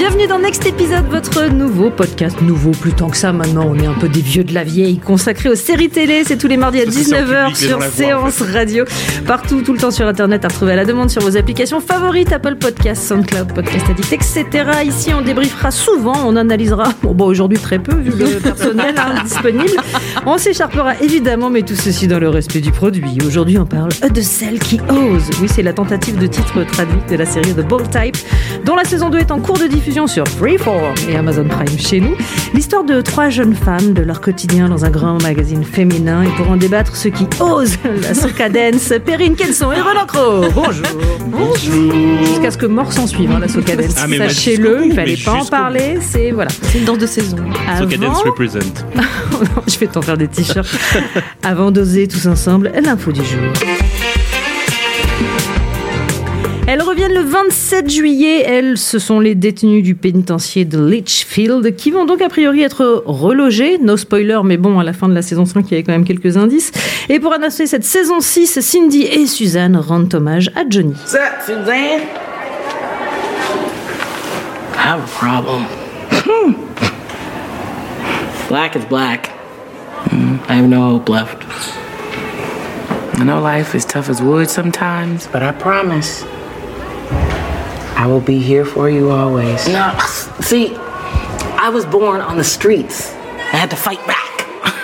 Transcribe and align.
Bienvenue 0.00 0.26
dans 0.26 0.38
Next 0.38 0.64
Épisode, 0.64 1.04
votre 1.10 1.50
nouveau 1.52 1.90
podcast. 1.90 2.40
Nouveau, 2.40 2.70
plus 2.70 2.94
tant 2.94 3.10
que 3.10 3.18
ça 3.18 3.34
maintenant, 3.34 3.66
on 3.68 3.74
est 3.78 3.84
un 3.84 3.92
peu 3.92 4.08
des 4.08 4.22
vieux 4.22 4.44
de 4.44 4.54
la 4.54 4.64
vieille, 4.64 4.98
consacré 4.98 5.50
aux 5.50 5.54
séries 5.54 5.90
télé. 5.90 6.24
C'est 6.24 6.38
tous 6.38 6.48
les 6.48 6.56
mardis 6.56 6.80
à 6.80 6.86
19h 6.86 7.54
sur 7.54 7.82
Séance 7.82 8.40
Radio. 8.40 8.86
Partout, 9.26 9.60
tout 9.60 9.74
le 9.74 9.78
temps 9.78 9.90
sur 9.90 10.06
Internet, 10.06 10.42
à 10.46 10.48
retrouver 10.48 10.72
à 10.72 10.76
la 10.76 10.86
demande 10.86 11.10
sur 11.10 11.20
vos 11.20 11.36
applications 11.36 11.82
favorites, 11.82 12.32
Apple 12.32 12.56
Podcasts, 12.56 13.06
SoundCloud, 13.08 13.52
Podcast 13.52 13.90
Addict, 13.90 14.10
etc. 14.10 14.46
Ici, 14.86 15.12
on 15.12 15.20
débriefera 15.20 15.70
souvent, 15.70 16.16
on 16.24 16.34
analysera, 16.34 16.94
bon, 17.02 17.12
bon 17.12 17.26
aujourd'hui 17.26 17.58
très 17.58 17.78
peu, 17.78 17.94
vu 17.96 18.10
le 18.16 18.38
personnel 18.42 18.94
hein, 18.96 19.22
disponible. 19.22 19.76
On 20.24 20.38
s'écharpera 20.38 20.98
évidemment, 21.02 21.50
mais 21.50 21.60
tout 21.60 21.76
ceci 21.76 22.08
dans 22.08 22.18
le 22.18 22.30
respect 22.30 22.60
du 22.60 22.72
produit. 22.72 23.18
Aujourd'hui, 23.26 23.58
on 23.58 23.66
parle 23.66 23.90
de 23.90 24.20
celle 24.22 24.60
qui 24.60 24.80
ose. 24.88 25.28
Oui, 25.42 25.48
c'est 25.54 25.62
la 25.62 25.74
tentative 25.74 26.16
de 26.16 26.26
titre 26.26 26.64
traduit 26.64 27.00
de 27.06 27.16
la 27.16 27.26
série 27.26 27.52
The 27.52 27.68
Bold 27.68 27.90
Type, 27.90 28.16
dont 28.64 28.76
la 28.76 28.84
saison 28.84 29.10
2 29.10 29.18
est 29.18 29.30
en 29.30 29.40
cours 29.40 29.58
de 29.58 29.66
diffusion 29.66 29.89
sur 29.90 30.26
Freeform 30.28 30.94
et 31.08 31.16
Amazon 31.16 31.44
Prime 31.44 31.78
chez 31.78 32.00
nous. 32.00 32.14
L'histoire 32.54 32.84
de 32.84 33.00
trois 33.00 33.28
jeunes 33.28 33.54
femmes, 33.54 33.92
de 33.92 34.02
leur 34.02 34.20
quotidien 34.20 34.68
dans 34.68 34.84
un 34.84 34.90
grand 34.90 35.20
magazine 35.20 35.64
féminin. 35.64 36.22
Et 36.22 36.28
pour 36.36 36.48
en 36.48 36.56
débattre, 36.56 36.94
ceux 36.94 37.10
qui 37.10 37.26
osent 37.40 37.76
la 38.02 38.14
soca 38.14 38.48
dance, 38.48 38.92
Perrine 39.04 39.34
Kenson 39.34 39.72
et 39.72 39.80
Roland 39.80 40.06
Crowe. 40.06 40.48
Bonjour. 40.54 40.86
Bonjour. 41.26 42.24
Jusqu'à 42.24 42.52
ce 42.52 42.58
que 42.58 42.66
mort 42.66 42.92
s'en 42.92 43.08
suive, 43.08 43.32
hein, 43.32 43.40
la 43.40 43.48
soca 43.48 43.74
dance. 43.74 43.96
Ah, 43.96 44.06
Sachez-le, 44.16 44.82
il 44.84 44.88
bout, 44.90 44.94
fallait 44.94 45.16
pas 45.16 45.32
en 45.32 45.44
parler. 45.44 45.98
C'est 46.00 46.30
voilà. 46.30 46.50
C'est 46.62 46.78
une 46.78 46.84
danse 46.84 46.98
de 46.98 47.06
saison. 47.06 47.36
Avant, 47.68 48.12
represent. 48.12 48.58
je 49.66 49.78
vais 49.78 49.86
t'en 49.88 50.02
faire 50.02 50.16
des 50.16 50.28
t-shirts. 50.28 50.70
Avant 51.42 51.72
d'oser 51.72 52.06
tous 52.06 52.26
ensemble, 52.26 52.72
l'info 52.80 53.10
du 53.10 53.24
jour. 53.24 53.40
Elles 57.30 57.36
reviennent 57.36 57.44
le 57.44 57.48
27 57.48 57.90
juillet. 57.90 58.42
Elles, 58.42 58.78
ce 58.78 58.98
sont 58.98 59.20
les 59.20 59.34
détenues 59.34 59.82
du 59.82 59.94
pénitencier 59.94 60.64
de 60.64 60.84
Litchfield 60.84 61.76
qui 61.76 61.90
vont 61.90 62.04
donc 62.04 62.22
a 62.22 62.28
priori 62.28 62.62
être 62.62 63.02
relogées. 63.06 63.78
No 63.78 63.96
spoiler, 63.96 64.40
mais 64.44 64.56
bon, 64.56 64.78
à 64.78 64.84
la 64.84 64.92
fin 64.92 65.08
de 65.08 65.14
la 65.14 65.22
saison 65.22 65.44
5, 65.44 65.64
il 65.66 65.70
y 65.70 65.74
avait 65.74 65.82
quand 65.82 65.92
même 65.92 66.04
quelques 66.04 66.36
indices. 66.36 66.72
Et 67.08 67.20
pour 67.20 67.32
annoncer 67.32 67.66
cette 67.66 67.84
saison 67.84 68.20
6, 68.20 68.60
Cindy 68.60 69.02
et 69.02 69.26
Suzanne 69.26 69.76
rendent 69.76 70.12
hommage 70.14 70.50
à 70.56 70.62
Johnny. 70.68 70.94
Up, 71.14 71.40
Suzanne? 71.44 72.02
I 74.74 74.92
have 74.92 75.00
a 75.00 75.06
problem. 75.18 75.66
black 78.48 78.76
is 78.76 78.84
black. 78.88 79.30
I 80.48 80.54
have 80.54 80.68
no 80.68 80.96
hope 80.96 81.08
left. 81.08 81.44
I 83.18 83.24
know 83.24 83.40
life 83.40 83.74
is 83.74 83.84
tough 83.84 84.08
as 84.08 84.22
wood 84.22 84.48
sometimes, 84.48 85.28
but 85.30 85.42
I 85.42 85.52
promise 85.52 86.24
I 88.00 88.06
will 88.06 88.22
be 88.22 88.38
here 88.38 88.64
for 88.64 88.88
you 88.88 89.10
always. 89.10 89.68
No, 89.68 89.92
see, 90.40 90.74
I 91.66 91.68
was 91.68 91.84
born 91.84 92.22
on 92.22 92.38
the 92.38 92.44
streets. 92.44 93.12
I 93.52 93.56
had 93.56 93.68
to 93.70 93.76
fight 93.76 94.00
back. 94.06 94.26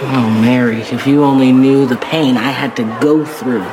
Oh, 0.00 0.30
Mary, 0.40 0.80
if 0.80 1.06
you 1.06 1.24
only 1.24 1.52
knew 1.52 1.84
the 1.84 1.96
pain 1.96 2.36
I 2.36 2.52
had 2.52 2.74
to 2.76 2.84
go 3.02 3.24
through. 3.24 3.64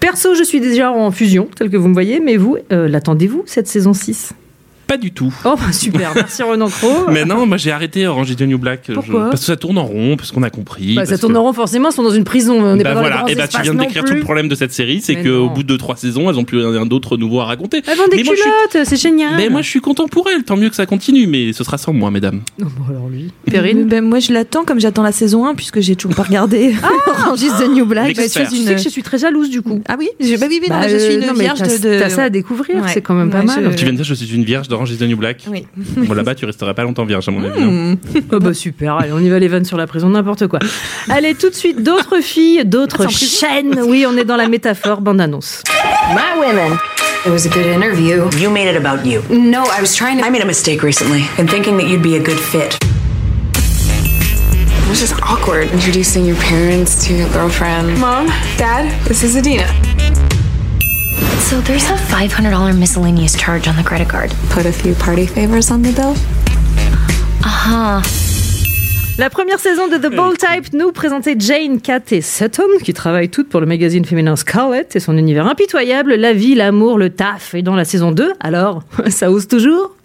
Perso, 0.00 0.34
je 0.34 0.42
suis 0.44 0.60
déjà 0.60 0.90
en 0.90 1.10
fusion, 1.10 1.48
tel 1.54 1.70
que 1.70 1.78
vous 1.78 1.88
me 1.88 1.94
voyez, 1.94 2.20
mais 2.20 2.36
vous, 2.36 2.58
euh, 2.72 2.88
l'attendez-vous, 2.88 3.44
cette 3.46 3.68
saison 3.68 3.94
6 3.94 4.34
Pas 4.86 4.96
du 4.96 5.10
tout. 5.12 5.34
Oh, 5.44 5.54
bah, 5.56 5.72
super, 5.72 6.12
merci 6.14 6.42
Renan 6.42 6.68
Cro. 6.68 6.88
Mais 7.10 7.24
non, 7.24 7.44
moi 7.46 7.56
j'ai 7.56 7.72
arrêté 7.72 8.06
Orange 8.06 8.30
is 8.30 8.36
the 8.36 8.42
New 8.42 8.58
Black. 8.58 8.82
Je- 8.88 8.92
Pourquoi 8.94 9.30
Parce 9.30 9.40
que 9.40 9.46
ça 9.46 9.56
tourne 9.56 9.78
en 9.78 9.84
rond, 9.84 10.16
parce 10.16 10.30
qu'on 10.30 10.42
a 10.44 10.50
compris. 10.50 10.94
Bah, 10.94 11.04
ça 11.06 11.18
tourne 11.18 11.32
que- 11.32 11.38
en 11.38 11.42
rond, 11.42 11.52
forcément, 11.52 11.88
ils 11.90 11.94
sont 11.94 12.02
dans 12.04 12.10
une 12.10 12.24
prison. 12.24 12.54
On 12.62 12.76
n'est 12.76 12.84
Bah 12.84 12.90
pas 12.90 12.94
dans 12.94 13.00
voilà, 13.00 13.16
grands 13.18 13.26
et 13.26 13.34
bah 13.34 13.48
tu 13.48 13.60
viens 13.62 13.74
de 13.74 13.80
décrire 13.80 14.02
plus. 14.04 14.10
tout 14.12 14.16
le 14.18 14.22
problème 14.22 14.48
de 14.48 14.54
cette 14.54 14.72
série, 14.72 15.00
c'est 15.00 15.16
qu'au 15.22 15.48
bout 15.50 15.64
de 15.64 15.76
trois 15.76 15.96
saisons, 15.96 16.30
elles 16.30 16.38
ont 16.38 16.44
plus 16.44 16.64
rien 16.64 16.86
d'autre 16.86 17.16
nouveau 17.16 17.40
à 17.40 17.46
raconter. 17.46 17.82
Elles 17.86 17.96
vendent 17.96 18.10
des 18.10 18.18
Mais 18.18 18.24
suis- 18.24 18.34
culottes, 18.34 18.86
c'est 18.86 18.96
génial. 19.00 19.34
Mais 19.36 19.48
moi 19.48 19.62
je 19.62 19.68
suis 19.68 19.80
content 19.80 20.06
pour 20.08 20.28
elles, 20.28 20.44
tant 20.44 20.56
mieux 20.56 20.68
que 20.70 20.76
ça 20.76 20.86
continue, 20.86 21.26
mais 21.26 21.52
ce 21.52 21.64
sera 21.64 21.78
sans 21.78 21.92
moi, 21.92 22.10
mesdames. 22.10 22.40
Oh, 22.60 22.64
bon, 22.64 22.84
alors 22.94 23.08
lui. 23.08 23.32
Perrine 23.50 23.84
ben, 23.86 24.04
Moi, 24.04 24.20
je 24.20 24.32
l'attends 24.32 24.64
comme 24.64 24.78
j'attends 24.80 25.02
la 25.02 25.12
saison 25.12 25.46
1, 25.46 25.54
puisque 25.54 25.80
j'ai 25.80 25.96
toujours 25.96 26.14
pas 26.16 26.22
regardé 26.22 26.74
Orange 27.08 27.42
is 27.42 27.50
the 27.58 27.68
New 27.68 27.86
Black. 27.86 28.16
Suis 28.16 28.30
Tu 28.30 28.56
une- 28.56 28.64
sais 28.66 28.74
que 28.76 28.80
je 28.80 28.88
suis 28.88 29.02
très 29.02 29.18
jalouse 29.18 29.50
du 29.50 29.62
coup. 29.62 29.82
Ah 29.88 29.96
oui, 29.98 30.08
je, 30.20 30.36
bah 30.36 30.46
oui, 30.48 30.60
oui, 30.62 30.68
non, 30.70 30.78
Bah, 30.80 30.88
je 30.88 30.96
suis 30.96 31.14
euh, 31.16 31.30
une 31.32 31.38
vierge 31.38 31.58
t'as- 31.58 31.78
de, 31.78 31.98
T'as 31.98 32.08
ça 32.10 32.22
à 32.24 32.30
découvrir, 32.30 32.84
c'est 32.88 33.00
quand 33.02 33.14
même 33.14 33.30
pas 33.30 33.42
mal. 33.42 33.74
Tu 33.76 33.82
viens 33.84 33.92
de 33.92 33.96
dire 33.96 34.04
je 34.04 34.14
suis 34.14 34.32
une 34.34 34.44
vierge 34.44 34.68
d'Orange 34.76 34.90
is 34.92 34.98
the 34.98 35.02
New 35.08 35.16
Black 35.16 35.42
Oui. 35.48 35.66
Bon 35.76 36.14
là-bas 36.14 36.34
tu 36.34 36.44
resteras 36.44 36.74
pas 36.74 36.82
longtemps 36.82 37.04
vierge 37.04 37.28
à 37.28 37.32
mon 37.32 37.42
avis. 37.44 37.60
Hmm. 37.62 37.96
Oh, 38.32 38.38
bah 38.40 38.54
super, 38.54 38.96
allez, 38.96 39.12
on 39.12 39.18
y 39.20 39.28
va 39.28 39.38
les 39.38 39.48
vannes 39.48 39.64
sur 39.64 39.76
la 39.76 39.86
prison, 39.86 40.08
n'importe 40.10 40.46
quoi. 40.46 40.58
Allez, 41.08 41.34
tout 41.34 41.48
de 41.50 41.54
suite, 41.54 41.82
d'autres 41.82 42.20
filles, 42.20 42.62
d'autres 42.64 43.06
Ah, 43.06 43.10
chaînes. 43.10 43.80
Oui, 43.86 44.04
on 44.08 44.16
est 44.16 44.24
dans 44.24 44.36
la 44.36 44.48
métaphore, 44.48 45.00
bande 45.00 45.20
annonce. 45.20 45.62
My 46.10 46.38
women. 46.38 46.78
It 47.24 47.30
was 47.32 47.46
a 47.46 47.48
good 47.48 47.66
interview. 47.66 48.28
You 48.38 48.50
made 48.50 48.68
it 48.68 48.76
about 48.76 49.04
you. 49.04 49.20
No, 49.30 49.62
I 49.64 49.80
was 49.80 49.94
trying 49.96 50.18
to. 50.20 50.24
I 50.26 50.30
made 50.30 50.42
a 50.42 50.46
mistake 50.46 50.82
recently 50.82 51.22
in 51.38 51.48
thinking 51.48 51.76
that 51.78 51.88
you'd 51.88 52.02
be 52.02 52.14
a 52.16 52.20
good 52.22 52.38
fit. 52.38 52.76
It 53.54 54.88
was 54.88 55.00
just 55.00 55.14
awkward 55.22 55.68
introducing 55.72 56.24
your 56.24 56.36
parents 56.36 57.04
to 57.06 57.14
your 57.14 57.28
girlfriend. 57.32 57.98
Mom, 57.98 58.26
Dad, 58.56 58.86
this 59.08 59.24
is 59.24 59.36
Adina. 59.36 59.66
So 61.40 61.60
there's 61.60 61.88
a 61.90 61.96
$500 61.96 62.76
miscellaneous 62.78 63.36
charge 63.36 63.68
on 63.68 63.76
the 63.76 63.84
credit 63.84 64.08
card. 64.08 64.30
Put 64.50 64.66
a 64.66 64.72
few 64.72 64.94
party 64.94 65.26
favors 65.26 65.70
on 65.70 65.82
the 65.82 65.92
bill? 65.92 66.14
Uh 67.44 68.00
huh. 68.02 68.02
La 69.18 69.30
première 69.30 69.58
saison 69.58 69.88
de 69.88 69.96
The 69.96 70.14
Bold 70.14 70.36
Type 70.36 70.74
nous 70.74 70.92
présentait 70.92 71.36
Jane, 71.38 71.80
Kat 71.80 72.02
et 72.10 72.20
Sutton, 72.20 72.68
qui 72.82 72.92
travaillent 72.92 73.30
toutes 73.30 73.48
pour 73.48 73.60
le 73.60 73.66
magazine 73.66 74.04
féminin 74.04 74.36
Scarlet 74.36 74.86
et 74.94 75.00
son 75.00 75.16
univers 75.16 75.46
impitoyable, 75.46 76.16
la 76.16 76.34
vie, 76.34 76.54
l'amour, 76.54 76.98
le 76.98 77.08
taf. 77.08 77.54
Et 77.54 77.62
dans 77.62 77.76
la 77.76 77.86
saison 77.86 78.12
2, 78.12 78.34
alors, 78.40 78.82
ça 79.08 79.30
ose 79.30 79.48
toujours? 79.48 79.96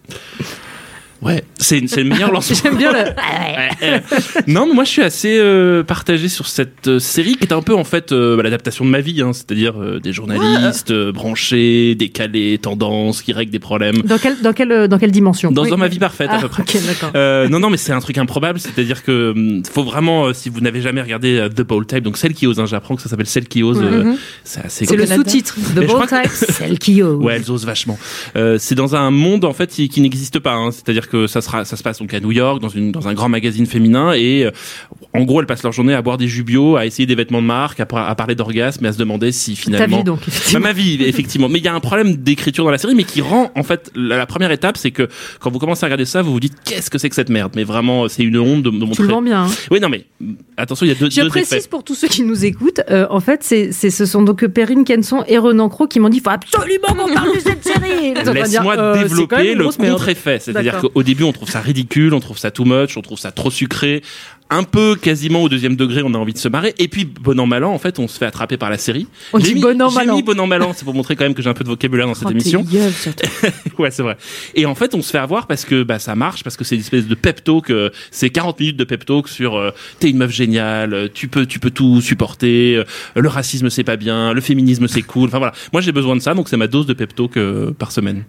Ouais, 1.21 1.43
c'est 1.57 1.87
c'est 1.87 2.03
le 2.03 2.09
meilleur 2.09 2.31
lancement. 2.31 2.57
J'aime 2.63 2.77
bien 2.77 2.91
le... 2.91 2.99
Ouais, 2.99 4.01
non, 4.47 4.65
mais 4.67 4.73
moi 4.73 4.83
je 4.85 4.89
suis 4.89 5.01
assez 5.03 5.37
euh, 5.37 5.83
partagé 5.83 6.29
sur 6.29 6.47
cette 6.47 6.87
euh, 6.87 6.99
série 6.99 7.35
qui 7.35 7.43
est 7.43 7.53
un 7.53 7.61
peu 7.61 7.75
en 7.75 7.83
fait 7.83 8.11
euh, 8.11 8.35
bah, 8.37 8.43
l'adaptation 8.43 8.85
de 8.85 8.89
ma 8.89 9.01
vie, 9.01 9.21
hein, 9.21 9.31
c'est-à-dire 9.33 9.79
euh, 9.79 9.99
des 9.99 10.13
journalistes 10.13 10.91
euh, 10.91 11.11
branchés, 11.11 11.93
décalés, 11.95 12.57
tendances, 12.59 13.21
qui 13.21 13.33
règlent 13.33 13.51
des 13.51 13.59
problèmes. 13.59 14.01
Dans, 14.01 14.17
quelle, 14.17 14.41
dans, 14.41 14.53
quelle, 14.53 14.87
dans 14.87 14.97
quelle 14.97 15.11
dimension? 15.11 15.51
Dans, 15.51 15.63
Oui. 15.63 15.69
dans 15.69 15.77
ma 15.77 15.87
vie 15.87 15.99
parfaite 15.99 16.29
à 16.31 16.37
Ah, 16.37 16.41
peu 16.41 16.47
près. 16.49 16.63
ok, 16.63 16.77
d'accord. 16.87 17.11
Euh, 17.15 17.47
non, 17.47 17.59
non, 17.59 17.69
mais 17.69 17.77
c'est 17.77 17.93
un 17.93 17.99
truc 17.99 18.17
improbable, 18.17 18.59
c'est-à-dire 18.59 19.03
que 19.03 19.31
hum, 19.31 19.63
faut 19.71 19.83
vraiment, 19.83 20.25
euh, 20.25 20.33
si 20.33 20.49
vous 20.49 20.61
n'avez 20.61 20.81
jamais 20.81 21.01
regardé 21.01 21.37
euh, 21.37 21.49
The 21.49 21.61
Bold 21.61 21.87
Type, 21.87 22.03
donc 22.03 22.17
celle 22.17 22.33
qui 22.33 22.47
ose, 22.47 22.59
hein, 22.59 22.65
j'apprends 22.65 22.95
que 22.95 23.01
ça 23.01 23.09
s'appelle 23.09 23.27
celle 23.27 23.47
qui 23.47 23.61
ose, 23.63 23.79
euh, 23.81 24.13
c'est 24.43 24.65
assez 24.65 24.85
C'est 24.85 24.95
le 24.95 25.05
sous-titre. 25.05 25.55
The 25.75 25.75
Bold 25.75 25.87
crois 25.87 26.07
que- 26.07 26.23
Type, 26.23 26.31
celle 26.51 26.79
qui 26.79 27.03
ose. 27.03 27.23
Ouais, 27.23 27.35
elles 27.35 27.51
osent 27.51 27.65
vachement. 27.65 27.99
Euh, 28.35 28.57
c'est 28.59 28.75
dans 28.75 28.95
un 28.95 29.11
monde 29.11 29.45
en 29.45 29.53
fait 29.53 29.69
qui, 29.69 29.87
qui 29.87 30.01
n'existe 30.01 30.39
pas. 30.39 30.53
Hein. 30.53 30.71
C'est-à-dire 30.71 31.09
que 31.11 31.27
ça 31.27 31.41
sera, 31.41 31.65
ça 31.65 31.75
se 31.75 31.83
passe 31.83 31.99
donc 31.99 32.13
à 32.13 32.19
New 32.19 32.31
York, 32.31 32.61
dans 32.61 32.69
une 32.69 32.91
dans 32.91 33.07
un 33.07 33.13
grand 33.13 33.29
magazine 33.29 33.65
féminin, 33.65 34.13
et 34.13 34.45
euh, 34.45 34.51
en 35.13 35.23
gros, 35.23 35.41
elles 35.41 35.45
passent 35.45 35.63
leur 35.63 35.73
journée 35.73 35.93
à 35.93 36.01
boire 36.01 36.17
des 36.17 36.27
jubios, 36.27 36.77
à 36.77 36.85
essayer 36.85 37.05
des 37.05 37.15
vêtements 37.15 37.41
de 37.41 37.47
marque, 37.47 37.79
à, 37.81 37.85
à 38.07 38.15
parler 38.15 38.35
d'orgasme, 38.35 38.85
et 38.85 38.87
à 38.87 38.93
se 38.93 38.97
demander 38.97 39.31
si 39.31 39.55
Ta 39.55 39.61
finalement. 39.61 39.97
vie 39.97 40.03
donc, 40.03 40.19
Bah, 40.53 40.59
ma 40.59 40.73
vie, 40.73 40.97
effectivement. 41.03 41.49
Mais 41.49 41.59
il 41.59 41.65
y 41.65 41.67
a 41.67 41.73
un 41.73 41.79
problème 41.81 42.15
d'écriture 42.15 42.63
dans 42.63 42.71
la 42.71 42.77
série, 42.77 42.95
mais 42.95 43.03
qui 43.03 43.21
rend, 43.21 43.51
en 43.55 43.63
fait, 43.63 43.91
la, 43.95 44.17
la 44.17 44.25
première 44.25 44.51
étape, 44.51 44.77
c'est 44.77 44.91
que 44.91 45.09
quand 45.39 45.51
vous 45.51 45.59
commencez 45.59 45.83
à 45.83 45.87
regarder 45.87 46.05
ça, 46.05 46.21
vous 46.21 46.31
vous 46.31 46.39
dites 46.39 46.53
qu'est-ce 46.65 46.89
que 46.89 46.97
c'est 46.97 47.09
que 47.09 47.15
cette 47.15 47.29
merde? 47.29 47.51
Mais 47.55 47.63
vraiment, 47.65 48.07
c'est 48.07 48.23
une 48.23 48.37
honte 48.39 48.63
de, 48.63 48.69
de 48.69 48.77
montrer. 48.85 49.03
le 49.03 49.09
vends 49.09 49.21
bien. 49.21 49.43
hein. 49.45 49.51
Oui, 49.69 49.79
non, 49.81 49.89
mais 49.89 50.05
attention, 50.57 50.85
il 50.85 50.89
y 50.89 50.91
a 50.93 50.95
deux, 50.95 51.09
Je 51.09 51.21
deux 51.21 51.27
précise 51.27 51.53
effets. 51.53 51.67
pour 51.69 51.83
tous 51.83 51.95
ceux 51.95 52.07
qui 52.07 52.23
nous 52.23 52.45
écoutent, 52.45 52.81
euh, 52.89 53.05
en 53.09 53.19
fait, 53.19 53.43
c'est, 53.43 53.71
c'est, 53.71 53.89
ce 53.89 54.05
sont 54.05 54.21
donc 54.23 54.45
Perrine 54.47 54.83
Kenson 54.85 55.23
et 55.27 55.37
Renan 55.37 55.67
Cro 55.69 55.87
qui 55.87 55.99
m'ont 55.99 56.09
dit 56.09 56.17
il 56.17 56.23
faut 56.23 56.29
absolument 56.29 56.87
qu'on 56.89 57.13
parle 57.13 57.35
de 57.35 57.39
cette 57.39 57.63
série. 57.63 58.13
Laisse-moi 58.33 58.77
euh, 58.77 59.01
développer 59.03 59.55
le 59.55 59.65
contre-effet. 59.65 60.39
C'est-à-dire 60.39 60.79
qu'au 60.79 61.00
Au 61.01 61.03
début, 61.03 61.23
on 61.23 61.31
trouve 61.33 61.49
ça 61.49 61.61
ridicule, 61.61 62.13
on 62.13 62.19
trouve 62.19 62.37
ça 62.37 62.51
too 62.51 62.63
much, 62.63 62.95
on 62.95 63.01
trouve 63.01 63.17
ça 63.17 63.31
trop 63.31 63.49
sucré, 63.49 64.03
un 64.51 64.61
peu 64.61 64.95
quasiment 64.95 65.41
au 65.41 65.49
deuxième 65.49 65.75
degré, 65.75 66.03
on 66.03 66.13
a 66.13 66.17
envie 66.19 66.33
de 66.33 66.37
se 66.37 66.47
marrer. 66.47 66.75
Et 66.77 66.87
puis, 66.89 67.05
bon 67.05 67.39
an, 67.39 67.47
mal 67.47 67.63
an, 67.63 67.73
en 67.73 67.79
fait, 67.79 67.97
on 67.97 68.07
se 68.07 68.19
fait 68.19 68.25
attraper 68.27 68.57
par 68.57 68.69
la 68.69 68.77
série. 68.77 69.07
On 69.33 69.39
J'ai 69.39 69.45
dit 69.47 69.53
mis- 69.55 69.61
bon 69.61 69.81
an, 69.81 69.89
j'ai 69.89 69.95
mal 69.95 70.11
an. 70.11 70.15
mis 70.17 70.21
bon 70.21 70.39
an, 70.39 70.45
mal 70.45 70.61
an, 70.61 70.73
c'est 70.75 70.85
pour 70.85 70.93
montrer 70.93 71.15
quand 71.15 71.23
même 71.23 71.33
que 71.33 71.41
j'ai 71.41 71.49
un 71.49 71.55
peu 71.55 71.63
de 71.63 71.69
vocabulaire 71.69 72.05
dans 72.05 72.13
cette 72.13 72.27
Oh, 72.27 72.31
émission. 72.31 72.61
gueule, 72.61 72.91
ouais, 73.79 73.89
c'est 73.89 74.03
vrai. 74.03 74.15
Et 74.53 74.67
en 74.67 74.75
fait, 74.75 74.93
on 74.93 75.01
se 75.01 75.09
fait 75.09 75.17
avoir 75.17 75.47
parce 75.47 75.65
que 75.65 75.81
bah, 75.81 75.97
ça 75.97 76.15
marche, 76.15 76.43
parce 76.43 76.55
que 76.55 76.63
c'est 76.63 76.75
une 76.75 76.81
espèce 76.81 77.07
de 77.07 77.15
pep 77.15 77.43
talk. 77.43 77.71
euh, 77.71 77.89
c'est 78.11 78.29
40 78.29 78.59
minutes 78.59 78.77
de 78.77 78.83
pep 78.83 79.05
talk 79.05 79.27
sur 79.27 79.55
euh, 79.55 79.71
t'es 79.99 80.09
une 80.11 80.17
meuf 80.17 80.31
géniale, 80.31 80.93
euh, 80.93 81.07
tu 81.11 81.27
peux, 81.29 81.47
tu 81.47 81.57
peux 81.59 81.71
tout 81.71 81.99
supporter, 82.01 82.75
euh, 82.75 82.83
le 83.15 83.27
racisme 83.29 83.69
c'est 83.71 83.83
pas 83.85 83.95
bien, 83.97 84.33
le 84.33 84.41
féminisme 84.41 84.87
c'est 84.87 85.01
cool. 85.01 85.29
Enfin 85.29 85.39
voilà, 85.39 85.53
moi 85.73 85.81
j'ai 85.81 85.93
besoin 85.93 86.15
de 86.15 86.21
ça, 86.21 86.33
donc 86.35 86.47
c'est 86.49 86.57
ma 86.57 86.67
dose 86.67 86.85
de 86.85 86.93
pep 86.93 87.15
talk 87.15 87.37
euh, 87.37 87.71
par 87.71 87.91
semaine. 87.91 88.23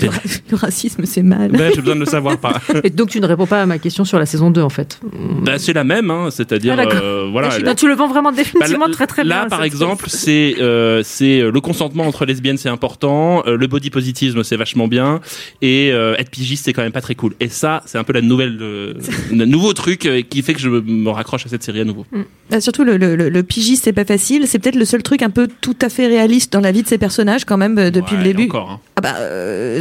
Le, 0.00 0.08
ra- 0.08 0.16
le 0.50 0.56
racisme, 0.56 1.04
c'est 1.04 1.22
mal. 1.22 1.50
Ben, 1.52 1.70
j'ai 1.74 1.80
besoin 1.80 1.94
de 1.94 2.00
le 2.00 2.06
savoir 2.06 2.38
pas. 2.38 2.60
Et 2.84 2.90
donc 2.90 3.10
tu 3.10 3.20
ne 3.20 3.26
réponds 3.26 3.46
pas 3.46 3.62
à 3.62 3.66
ma 3.66 3.78
question 3.78 4.04
sur 4.04 4.18
la 4.18 4.26
saison 4.26 4.50
2 4.50 4.60
en 4.62 4.68
fait. 4.68 5.00
Bah, 5.42 5.58
c'est 5.58 5.72
la 5.72 5.84
même, 5.84 6.10
hein, 6.10 6.28
c'est-à-dire 6.30 6.74
Ah, 6.78 6.82
euh, 6.94 7.28
voilà. 7.30 7.50
Ah, 7.66 7.74
tu 7.74 7.86
le 7.88 7.94
vends 7.94 8.08
vraiment 8.08 8.30
Bah, 8.30 8.36
définitivement 8.36 8.88
très 8.90 9.06
très 9.06 9.22
bien. 9.22 9.42
Là, 9.42 9.46
par 9.46 9.62
exemple, 9.64 10.06
c'est 10.08 10.56
euh, 10.60 11.02
euh, 11.22 11.50
le 11.52 11.60
consentement 11.60 12.04
entre 12.04 12.24
lesbiennes, 12.26 12.56
c'est 12.58 12.68
important. 12.68 13.42
euh, 13.46 13.56
le 13.56 13.66
body 13.66 13.90
positivisme, 13.90 14.42
c'est 14.42 14.56
vachement 14.56 14.88
bien. 14.88 15.20
Et 15.62 15.88
être 15.88 16.30
pigiste, 16.30 16.64
c'est 16.64 16.72
quand 16.72 16.82
même 16.82 16.92
pas 16.92 17.00
très 17.00 17.14
cool. 17.14 17.34
Et 17.40 17.48
ça, 17.48 17.82
c'est 17.86 17.98
un 17.98 18.04
peu 18.04 18.12
la 18.12 18.20
nouvelle, 18.22 18.56
le 19.32 19.44
nouveau 19.44 19.72
truc 19.72 20.08
qui 20.28 20.42
fait 20.42 20.54
que 20.54 20.60
je 20.60 20.68
me 20.68 21.10
raccroche 21.10 21.46
à 21.46 21.48
cette 21.48 21.62
série 21.62 21.80
à 21.80 21.84
nouveau. 21.84 22.04
Bah, 22.50 22.60
surtout, 22.60 22.84
le, 22.84 22.96
le, 22.96 23.42
pigiste, 23.42 23.84
c'est 23.84 23.92
pas 23.92 24.04
facile. 24.04 24.46
C'est 24.46 24.58
peut-être 24.58 24.76
le 24.76 24.84
seul 24.84 25.02
truc 25.02 25.22
un 25.22 25.30
peu 25.30 25.48
tout 25.60 25.76
à 25.80 25.88
fait 25.88 26.06
réaliste 26.06 26.52
dans 26.52 26.60
la 26.60 26.72
vie 26.72 26.82
de 26.82 26.88
ces 26.88 26.98
personnages, 26.98 27.44
quand 27.44 27.56
même, 27.56 27.90
depuis 27.90 28.14
Ouais, 28.16 28.18
le 28.18 28.24
début. 28.24 28.44
Encore. 28.44 28.70
Hein. 28.72 28.80
Ah 28.96 29.00
bah, 29.00 29.14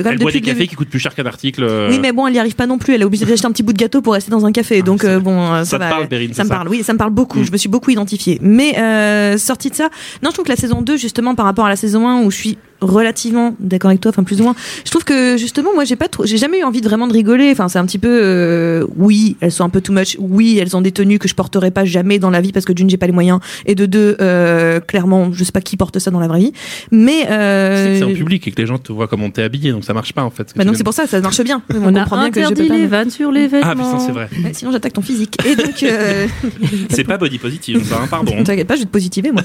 quand 0.03 0.09
même 0.09 0.17
Elle 0.19 0.23
boit 0.23 0.31
des 0.31 0.41
cafés 0.41 0.67
qui 0.67 0.75
coûtent 0.75 0.89
plus 0.89 0.99
cher 0.99 1.15
qu'un 1.15 1.25
article. 1.25 1.63
euh, 1.63 1.89
Oui, 1.89 1.99
mais 1.99 2.11
bon, 2.11 2.27
elle 2.27 2.35
y 2.35 2.39
arrive 2.39 2.55
pas 2.55 2.67
non 2.67 2.77
plus. 2.77 2.93
Elle 2.93 3.01
est 3.01 3.05
obligée 3.05 3.25
d'acheter 3.25 3.45
un 3.47 3.51
petit 3.51 3.63
bout 3.63 3.73
de 3.73 3.77
gâteau 3.77 4.01
pour 4.01 4.13
rester 4.13 4.31
dans 4.31 4.45
un 4.45 4.51
café. 4.51 4.81
Donc, 4.81 5.03
euh, 5.03 5.19
bon, 5.19 5.39
euh, 5.53 5.59
ça, 5.63 5.71
Ça 5.71 5.77
te 5.79 5.83
va. 5.83 5.89
parle, 5.89 6.07
Perrine, 6.07 6.33
Ça 6.33 6.43
me 6.43 6.49
ça 6.49 6.55
parle, 6.55 6.67
oui, 6.69 6.83
ça 6.83 6.93
me 6.93 6.97
parle 6.97 7.11
beaucoup. 7.11 7.39
Mm. 7.39 7.45
Je 7.45 7.51
me 7.51 7.57
suis 7.57 7.69
beaucoup 7.69 7.89
identifiée. 7.91 8.37
Mais, 8.41 9.37
sortie 9.37 9.69
de 9.69 9.75
ça, 9.75 9.89
non, 10.21 10.29
je 10.29 10.33
trouve 10.33 10.45
que 10.45 10.51
la 10.51 10.55
saison 10.55 10.81
2, 10.81 10.97
justement, 10.97 11.35
par 11.35 11.45
rapport 11.45 11.65
à 11.65 11.69
la 11.69 11.75
saison 11.75 12.07
1, 12.07 12.23
où 12.23 12.31
je 12.31 12.37
suis 12.37 12.57
relativement 12.83 13.55
d'accord 13.59 13.89
avec 13.89 14.01
toi, 14.01 14.09
enfin 14.09 14.23
plus 14.23 14.39
ou 14.41 14.43
moins. 14.43 14.55
Je 14.85 14.91
trouve 14.91 15.03
que 15.03 15.37
justement, 15.37 15.73
moi, 15.73 15.83
j'ai 15.85 15.95
pas 15.95 16.07
trop, 16.07 16.25
j'ai 16.25 16.37
jamais 16.37 16.59
eu 16.59 16.63
envie 16.63 16.81
de 16.81 16.87
vraiment 16.87 17.07
de 17.07 17.13
rigoler. 17.13 17.49
Enfin, 17.51 17.67
c'est 17.69 17.79
un 17.79 17.85
petit 17.85 17.97
peu, 17.97 18.09
euh, 18.09 18.85
oui, 18.97 19.37
elles 19.41 19.51
sont 19.51 19.63
un 19.63 19.69
peu 19.69 19.81
too 19.81 19.93
much. 19.93 20.15
Oui, 20.19 20.57
elles 20.61 20.75
ont 20.75 20.81
des 20.81 20.91
tenues 20.91 21.19
que 21.19 21.27
je 21.27 21.35
porterai 21.35 21.71
pas 21.71 21.85
jamais 21.85 22.19
dans 22.19 22.29
la 22.29 22.41
vie 22.41 22.51
parce 22.51 22.65
que 22.65 22.73
d'une, 22.73 22.89
j'ai 22.89 22.97
pas 22.97 23.07
les 23.07 23.11
moyens, 23.13 23.39
et 23.65 23.75
de 23.75 23.85
deux, 23.85 24.17
euh, 24.21 24.79
clairement, 24.79 25.31
je 25.33 25.43
sais 25.43 25.51
pas 25.51 25.61
qui 25.61 25.77
porte 25.77 25.99
ça 25.99 26.11
dans 26.11 26.19
la 26.19 26.27
vraie 26.27 26.39
vie. 26.39 26.53
Mais 26.91 27.21
C'est 27.21 27.27
que 27.27 27.31
euh, 27.33 27.97
c'est 27.99 28.03
en 28.03 28.13
public 28.13 28.47
et 28.47 28.51
que 28.51 28.61
les 28.61 28.67
gens 28.67 28.77
te 28.77 28.91
voient 28.91 29.07
comment 29.07 29.29
t'es 29.29 29.43
habillé, 29.43 29.71
donc 29.71 29.83
ça 29.83 29.93
marche 29.93 30.13
pas 30.13 30.23
en 30.23 30.29
fait. 30.29 30.53
bah 30.55 30.63
viens 30.63 30.73
c'est 30.73 30.83
pour 30.83 30.93
ça, 30.93 31.07
ça 31.07 31.19
marche 31.21 31.41
bien. 31.41 31.61
On, 31.73 31.83
On 31.83 31.95
a 31.95 32.01
comprend 32.01 32.17
bien 32.17 32.31
que 32.31 32.41
je 32.43 32.47
peux 32.49 32.67
pas 32.67 32.75
les 32.75 32.83
me- 32.83 32.87
vannes 32.87 33.09
sur 33.09 33.31
les 33.31 33.47
vêtements. 33.47 33.69
Ah 33.71 33.75
putain, 33.75 33.99
c'est 33.99 34.11
vrai. 34.11 34.29
Ouais, 34.43 34.51
sinon 34.53 34.71
j'attaque 34.71 34.93
ton 34.93 35.01
physique. 35.01 35.37
Et 35.45 35.55
donc, 35.55 35.83
euh, 35.83 36.27
C'est 36.89 37.03
pas 37.03 37.17
body 37.17 37.37
positive, 37.39 37.83
ça, 37.87 37.99
hein, 38.03 38.07
pardon. 38.09 38.35
Ne 38.35 38.43
t'inquiète 38.45 38.67
pas, 38.67 38.75
je 38.75 38.79
vais 38.81 38.85
te 38.85 38.91
positiver, 38.91 39.31
moi. 39.31 39.43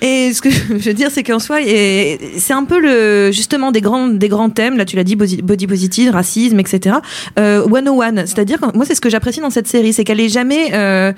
Et 0.00 0.32
ce 0.32 0.40
que 0.40 0.50
je 0.50 0.74
veux 0.74 0.94
dire, 0.94 1.08
c'est 1.10 1.22
qu'en 1.22 1.38
soi, 1.38 1.60
et- 1.62 2.18
c'est 2.38 2.52
un 2.52 2.64
justement 3.32 3.72
des 3.72 3.80
grands, 3.80 4.08
des 4.08 4.28
grands 4.28 4.50
thèmes. 4.50 4.76
Là, 4.76 4.84
tu 4.84 4.96
l'as 4.96 5.04
dit, 5.04 5.16
body 5.16 5.66
positive, 5.66 6.10
racisme, 6.12 6.58
etc. 6.60 6.96
Euh, 7.38 7.66
101. 7.68 8.26
C'est-à-dire, 8.26 8.60
que 8.60 8.76
moi, 8.76 8.84
c'est 8.84 8.94
ce 8.94 9.00
que 9.00 9.10
j'apprécie 9.10 9.40
dans 9.40 9.50
cette 9.50 9.66
série, 9.66 9.92
c'est 9.92 10.04
qu'elle 10.04 10.20
est 10.20 10.28
jamais, 10.28 10.74
euh, 10.74 11.12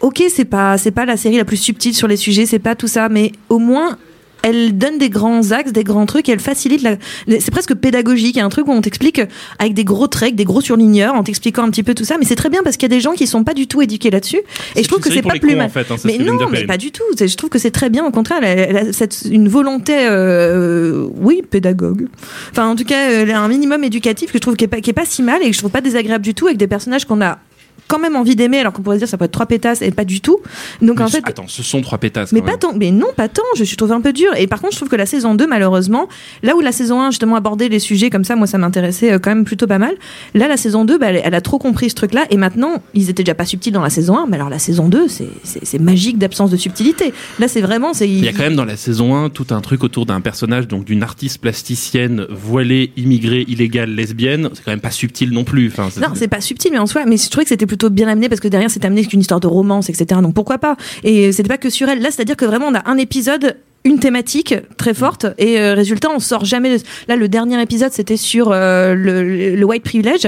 ok, 0.00 0.24
c'est 0.28 0.44
pas, 0.44 0.78
c'est 0.78 0.90
pas 0.90 1.04
la 1.04 1.16
série 1.16 1.36
la 1.36 1.44
plus 1.44 1.56
subtile 1.56 1.94
sur 1.94 2.08
les 2.08 2.16
sujets, 2.16 2.46
c'est 2.46 2.58
pas 2.58 2.74
tout 2.74 2.88
ça, 2.88 3.08
mais 3.08 3.32
au 3.48 3.58
moins, 3.58 3.96
elle 4.42 4.76
donne 4.78 4.98
des 4.98 5.10
grands 5.10 5.50
axes, 5.50 5.72
des 5.72 5.84
grands 5.84 6.06
trucs, 6.06 6.28
et 6.28 6.32
elle 6.32 6.40
facilite 6.40 6.82
la. 6.82 6.96
C'est 7.28 7.50
presque 7.50 7.74
pédagogique. 7.74 8.36
Il 8.36 8.38
y 8.38 8.42
a 8.42 8.44
un 8.44 8.48
truc 8.48 8.68
où 8.68 8.72
on 8.72 8.80
t'explique 8.80 9.20
avec 9.58 9.74
des 9.74 9.84
gros 9.84 10.06
traits, 10.06 10.34
des 10.34 10.44
gros 10.44 10.60
surligneurs, 10.60 11.14
en 11.14 11.22
t'expliquant 11.22 11.64
un 11.64 11.70
petit 11.70 11.82
peu 11.82 11.94
tout 11.94 12.04
ça. 12.04 12.16
Mais 12.18 12.24
c'est 12.24 12.36
très 12.36 12.50
bien 12.50 12.62
parce 12.62 12.76
qu'il 12.76 12.90
y 12.90 12.92
a 12.92 12.96
des 12.96 13.00
gens 13.00 13.12
qui 13.12 13.26
sont 13.26 13.44
pas 13.44 13.54
du 13.54 13.66
tout 13.66 13.82
éduqués 13.82 14.10
là-dessus. 14.10 14.40
Et 14.76 14.82
je 14.82 14.88
trouve 14.88 15.00
que 15.00 15.12
c'est 15.12 15.22
pas 15.22 15.30
plus 15.30 15.50
cons, 15.50 15.56
mal. 15.56 15.66
en 15.66 15.68
fait, 15.68 15.90
hein, 15.90 15.96
mais 16.04 16.18
non, 16.18 16.38
mais 16.50 16.64
pas 16.64 16.76
du 16.76 16.92
tout. 16.92 17.04
Je 17.18 17.34
trouve 17.36 17.50
que 17.50 17.58
c'est 17.58 17.70
très 17.70 17.90
bien. 17.90 18.04
Au 18.04 18.10
contraire, 18.10 18.38
elle 18.42 18.76
a 18.76 18.92
cette, 18.92 19.22
une 19.30 19.48
volonté, 19.48 19.94
euh, 19.98 21.06
oui, 21.16 21.42
pédagogue. 21.48 22.08
Enfin, 22.50 22.68
en 22.68 22.76
tout 22.76 22.84
cas, 22.84 23.10
elle 23.10 23.30
a 23.30 23.40
un 23.40 23.48
minimum 23.48 23.84
éducatif 23.84 24.32
que 24.32 24.38
je 24.38 24.42
trouve 24.42 24.56
qui 24.56 24.64
est 24.64 24.68
pas, 24.68 24.80
qui 24.80 24.90
est 24.90 24.94
pas 24.94 25.06
si 25.06 25.22
mal 25.22 25.42
et 25.42 25.46
que 25.46 25.52
je 25.52 25.58
trouve 25.58 25.70
pas 25.70 25.80
désagréable 25.80 26.24
du 26.24 26.34
tout 26.34 26.46
avec 26.46 26.58
des 26.58 26.66
personnages 26.66 27.04
qu'on 27.04 27.20
a 27.20 27.38
quand 27.88 27.98
même 27.98 28.16
envie 28.16 28.36
d'aimer 28.36 28.58
alors 28.60 28.72
qu'on 28.72 28.82
pourrait 28.82 28.96
se 28.96 29.00
dire 29.00 29.08
ça 29.08 29.16
peut 29.18 29.24
être 29.26 29.32
trois 29.32 29.46
pétasses 29.46 29.82
et 29.82 29.90
pas 29.90 30.04
du 30.04 30.20
tout. 30.20 30.38
Donc 30.82 31.00
en 31.00 31.04
Mais 31.04 31.10
fait, 31.10 31.22
Attends, 31.24 31.48
ce 31.48 31.62
sont 31.62 31.80
trois 31.82 31.98
pétasses. 31.98 32.32
mais 32.32 32.40
quand 32.40 32.46
pas 32.46 32.56
tant, 32.56 32.72
mais 32.74 32.90
non, 32.90 33.06
pas 33.16 33.28
tant. 33.28 33.42
Je 33.56 33.64
suis 33.64 33.76
trouvé 33.76 33.94
un 33.94 34.00
peu 34.00 34.12
dur. 34.12 34.30
Et 34.36 34.46
par 34.46 34.60
contre, 34.60 34.72
je 34.72 34.78
trouve 34.78 34.88
que 34.88 34.96
la 34.96 35.06
saison 35.06 35.34
2, 35.34 35.46
malheureusement, 35.46 36.08
là 36.42 36.56
où 36.56 36.60
la 36.60 36.72
saison 36.72 37.00
1, 37.00 37.10
justement, 37.10 37.36
abordait 37.36 37.68
les 37.68 37.78
sujets 37.78 38.10
comme 38.10 38.24
ça, 38.24 38.36
moi, 38.36 38.46
ça 38.46 38.58
m'intéressait 38.58 39.12
euh, 39.12 39.18
quand 39.18 39.30
même 39.30 39.44
plutôt 39.44 39.66
pas 39.66 39.78
mal. 39.78 39.94
Là, 40.34 40.48
la 40.48 40.56
saison 40.56 40.84
2, 40.84 40.98
bah, 40.98 41.06
elle, 41.10 41.20
elle 41.24 41.34
a 41.34 41.40
trop 41.40 41.58
compris 41.58 41.90
ce 41.90 41.94
truc-là. 41.94 42.26
Et 42.30 42.36
maintenant, 42.36 42.82
ils 42.94 43.10
étaient 43.10 43.22
déjà 43.24 43.34
pas 43.34 43.44
subtils 43.46 43.72
dans 43.72 43.82
la 43.82 43.90
saison 43.90 44.16
1, 44.18 44.26
mais 44.28 44.36
alors 44.36 44.50
la 44.50 44.58
saison 44.58 44.88
2, 44.88 45.06
c'est- 45.08 45.78
magique 45.78 46.18
d'absence 46.18 46.50
de 46.50 46.56
subtilité. 46.56 47.12
Là, 47.38 47.48
c'est 47.48 47.60
vraiment, 47.60 47.92
c'est. 47.94 48.08
Il 48.08 48.24
y 48.24 48.28
a 48.28 48.32
quand 48.32 48.42
même 48.42 48.56
dans 48.56 48.64
la 48.64 48.76
saison 48.76 49.14
1 49.16 49.28
tout 49.30 49.46
un 49.50 49.60
truc 49.60 49.84
autour 49.84 50.06
d'un 50.06 50.20
personnage, 50.20 50.66
donc 50.68 50.84
d'une 50.84 51.02
artiste 51.02 51.38
plasticienne 51.38 52.26
voilée, 52.30 52.92
immigrée, 52.96 53.44
illégale, 53.48 53.90
lesbienne. 53.90 54.48
C'est 54.54 54.64
quand 54.64 54.70
même 54.70 54.80
pas 54.80 54.90
subtil 54.90 55.30
non 55.32 55.44
plus. 55.44 55.68
Enfin, 55.68 55.88
Non, 56.00 56.08
c'est 56.14 56.28
pas 56.28 56.40
subtil, 56.40 56.70
mais 56.72 56.78
en 56.78 56.86
soi, 56.86 57.04
mais 57.06 57.16
je 57.16 57.28
trouvais 57.30 57.44
que 57.44 57.48
c'était 57.50 57.66
plutôt 57.76 57.90
bien 57.90 58.08
amené 58.08 58.28
parce 58.28 58.40
que 58.40 58.48
derrière, 58.48 58.70
c'est 58.70 58.84
amené 58.84 59.04
qu'une 59.04 59.20
histoire 59.20 59.40
de 59.40 59.46
romance, 59.46 59.90
etc. 59.90 60.20
Donc 60.22 60.34
pourquoi 60.34 60.58
pas? 60.58 60.76
Et 61.04 61.30
c'était 61.32 61.48
pas 61.48 61.58
que 61.58 61.68
sur 61.68 61.88
elle. 61.88 62.00
Là, 62.00 62.10
c'est-à-dire 62.10 62.36
que 62.36 62.46
vraiment, 62.46 62.66
on 62.68 62.74
a 62.74 62.88
un 62.88 62.96
épisode 62.96 63.56
une 63.86 64.00
thématique 64.00 64.54
très 64.76 64.94
forte 64.94 65.26
et 65.38 65.60
euh, 65.60 65.74
résultat 65.74 66.08
on 66.14 66.18
sort 66.18 66.44
jamais 66.44 66.76
de... 66.76 66.82
là 67.06 67.14
le 67.14 67.28
dernier 67.28 67.60
épisode 67.62 67.92
c'était 67.92 68.16
sur 68.16 68.48
euh, 68.50 68.94
le, 68.94 69.54
le 69.54 69.64
white 69.64 69.84
privilege 69.84 70.26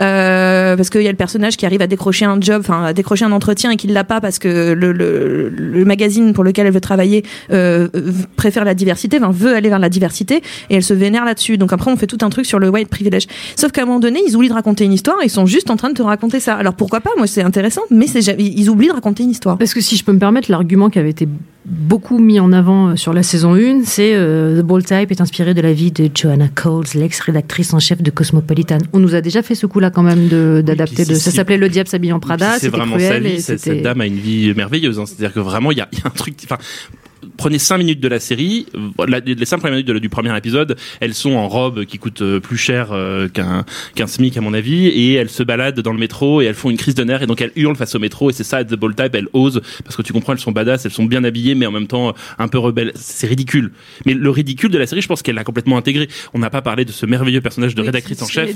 euh, 0.00 0.76
parce 0.76 0.90
qu'il 0.90 1.02
y 1.02 1.08
a 1.08 1.10
le 1.10 1.16
personnage 1.16 1.56
qui 1.56 1.64
arrive 1.64 1.80
à 1.80 1.86
décrocher 1.86 2.26
un 2.26 2.38
job 2.38 2.60
enfin 2.60 2.84
à 2.84 2.92
décrocher 2.92 3.24
un 3.24 3.32
entretien 3.32 3.70
et 3.70 3.76
qui 3.76 3.86
l'a 3.86 4.04
pas 4.04 4.20
parce 4.20 4.38
que 4.38 4.74
le, 4.74 4.92
le, 4.92 5.48
le 5.48 5.84
magazine 5.86 6.34
pour 6.34 6.44
lequel 6.44 6.66
elle 6.66 6.72
veut 6.72 6.82
travailler 6.82 7.24
euh, 7.50 7.88
préfère 8.36 8.64
la 8.66 8.74
diversité 8.74 9.16
enfin 9.16 9.32
veut 9.32 9.54
aller 9.54 9.70
vers 9.70 9.78
la 9.78 9.88
diversité 9.88 10.42
et 10.68 10.76
elle 10.76 10.84
se 10.84 10.94
vénère 10.94 11.24
là-dessus. 11.24 11.56
Donc 11.56 11.72
après 11.72 11.90
on 11.90 11.96
fait 11.96 12.06
tout 12.06 12.18
un 12.20 12.28
truc 12.28 12.44
sur 12.44 12.58
le 12.58 12.68
white 12.68 12.88
privilege. 12.88 13.26
Sauf 13.56 13.72
qu'à 13.72 13.82
un 13.82 13.86
moment 13.86 14.00
donné 14.00 14.20
ils 14.26 14.36
oublient 14.36 14.50
de 14.50 14.54
raconter 14.54 14.84
une 14.84 14.92
histoire 14.92 15.16
ils 15.24 15.30
sont 15.30 15.46
juste 15.46 15.70
en 15.70 15.76
train 15.76 15.88
de 15.88 15.94
te 15.94 16.02
raconter 16.02 16.40
ça. 16.40 16.56
Alors 16.56 16.74
pourquoi 16.74 17.00
pas? 17.00 17.10
Moi 17.16 17.26
c'est 17.26 17.42
intéressant 17.42 17.82
mais 17.90 18.06
c'est 18.06 18.20
ils 18.38 18.68
oublient 18.68 18.88
de 18.88 18.92
raconter 18.92 19.22
une 19.22 19.30
histoire. 19.30 19.56
Parce 19.56 19.72
que 19.72 19.80
si 19.80 19.96
je 19.96 20.04
peux 20.04 20.12
me 20.12 20.18
permettre, 20.18 20.50
l'argument 20.50 20.90
qui 20.90 20.98
avait 20.98 21.10
été 21.10 21.26
beaucoup 21.66 22.18
mis 22.18 22.40
en 22.40 22.52
avant 22.52 22.88
euh, 22.88 22.96
sur 22.96 23.12
la 23.12 23.22
saison 23.22 23.54
1, 23.54 23.84
c'est 23.84 24.14
euh, 24.14 24.60
The 24.60 24.64
Bold 24.64 24.86
Type 24.86 25.10
est 25.10 25.20
inspiré 25.20 25.52
de 25.54 25.60
la 25.60 25.72
vie 25.72 25.92
de 25.92 26.08
Joanna 26.14 26.48
Coles, 26.48 26.84
l'ex-rédactrice 26.94 27.74
en 27.74 27.78
chef 27.78 28.00
de 28.02 28.10
Cosmopolitan. 28.10 28.78
On 28.92 28.98
nous 29.00 29.14
a 29.14 29.20
déjà 29.20 29.42
fait 29.42 29.54
ce 29.54 29.66
coup-là 29.66 29.90
quand 29.90 30.02
même 30.02 30.28
de- 30.28 30.62
d'adapter 30.64 31.04
de. 31.04 31.14
Ça 31.14 31.30
s'appelait 31.30 31.58
Le 31.58 31.68
Diable 31.68 31.88
s'habille 31.88 32.12
en 32.12 32.20
Prada. 32.20 32.58
c'est 32.58 32.68
vraiment 32.68 32.96
cruel 32.96 33.12
sa 33.12 33.18
vie. 33.20 33.34
et 33.34 33.40
Cette, 33.58 33.82
dame 33.82 34.00
a 34.00 34.06
une 34.06 34.14
vie 34.18 34.52
merveilleuse. 34.54 34.98
hein. 34.98 35.04
C'est-à-dire 35.06 35.32
que 35.34 35.40
vraiment, 35.40 35.70
il 35.72 35.78
y 35.78 35.80
a, 35.82 35.88
il 35.92 35.98
y 35.98 36.02
a 36.02 36.06
un 36.06 36.10
truc. 36.10 36.36
Enfin, 36.44 36.58
prenez 37.36 37.58
cinq 37.58 37.78
minutes 37.78 38.00
de 38.00 38.08
la 38.08 38.20
série. 38.20 38.66
euh, 38.74 39.06
la- 39.06 39.20
les 39.20 39.44
cinq 39.44 39.58
premières 39.58 39.72
minutes 39.74 39.88
de 39.88 39.92
la- 39.92 40.00
du 40.00 40.08
premier 40.08 40.36
épisode, 40.36 40.76
elles 41.00 41.14
sont 41.14 41.32
en 41.32 41.48
robe 41.48 41.84
qui 41.84 41.98
coûte 41.98 42.22
euh, 42.22 42.40
plus 42.40 42.56
cher 42.56 42.88
euh, 42.92 43.28
qu'un 43.28 43.64
qu'un 43.94 44.06
smic 44.06 44.36
à 44.36 44.40
mon 44.40 44.54
avis, 44.54 44.86
et 44.86 45.14
elles 45.14 45.30
se 45.30 45.42
baladent 45.42 45.80
dans 45.80 45.92
le 45.92 45.98
métro 45.98 46.40
et 46.40 46.44
elles 46.46 46.54
font 46.54 46.70
une 46.70 46.76
crise 46.76 46.94
de 46.94 47.04
nerfs 47.04 47.22
et 47.22 47.26
donc 47.26 47.40
elles 47.40 47.52
hurlent 47.56 47.76
face 47.76 47.94
au 47.94 47.98
métro 47.98 48.30
et 48.30 48.32
c'est 48.32 48.44
ça 48.44 48.64
The 48.64 48.74
Ball 48.74 48.94
Type. 48.94 49.14
Elles 49.14 49.28
osent 49.32 49.60
parce 49.84 49.96
que 49.96 50.02
tu 50.02 50.12
comprends, 50.12 50.32
elles 50.32 50.38
sont 50.38 50.52
badass, 50.52 50.84
elles 50.86 50.92
sont 50.92 51.04
bien 51.04 51.24
habillées, 51.24 51.54
mais 51.54 51.66
en 51.66 51.72
même 51.72 51.86
temps 51.86 52.14
un 52.38 52.48
peu 52.48 52.58
rebelles. 52.58 52.92
C'est 52.94 53.26
ridicule. 53.26 53.72
Mais 54.06 54.14
le 54.14 54.30
ridicule 54.30 54.70
de 54.70 54.78
la 54.78 54.86
série, 54.86 55.00
je 55.02 55.08
pense 55.08 55.22
qu'elle 55.22 55.34
l'a 55.34 55.44
complètement 55.44 55.76
intégré. 55.76 56.08
On 56.34 56.38
n'a 56.38 56.50
pas 56.50 56.62
parlé 56.62 56.84
de 56.84 56.92
ce 56.92 57.06
merveilleux 57.06 57.40
personnage 57.40 57.74
de 57.74 57.82
rédactrice 57.82 58.22
en 58.22 58.26
chef 58.26 58.50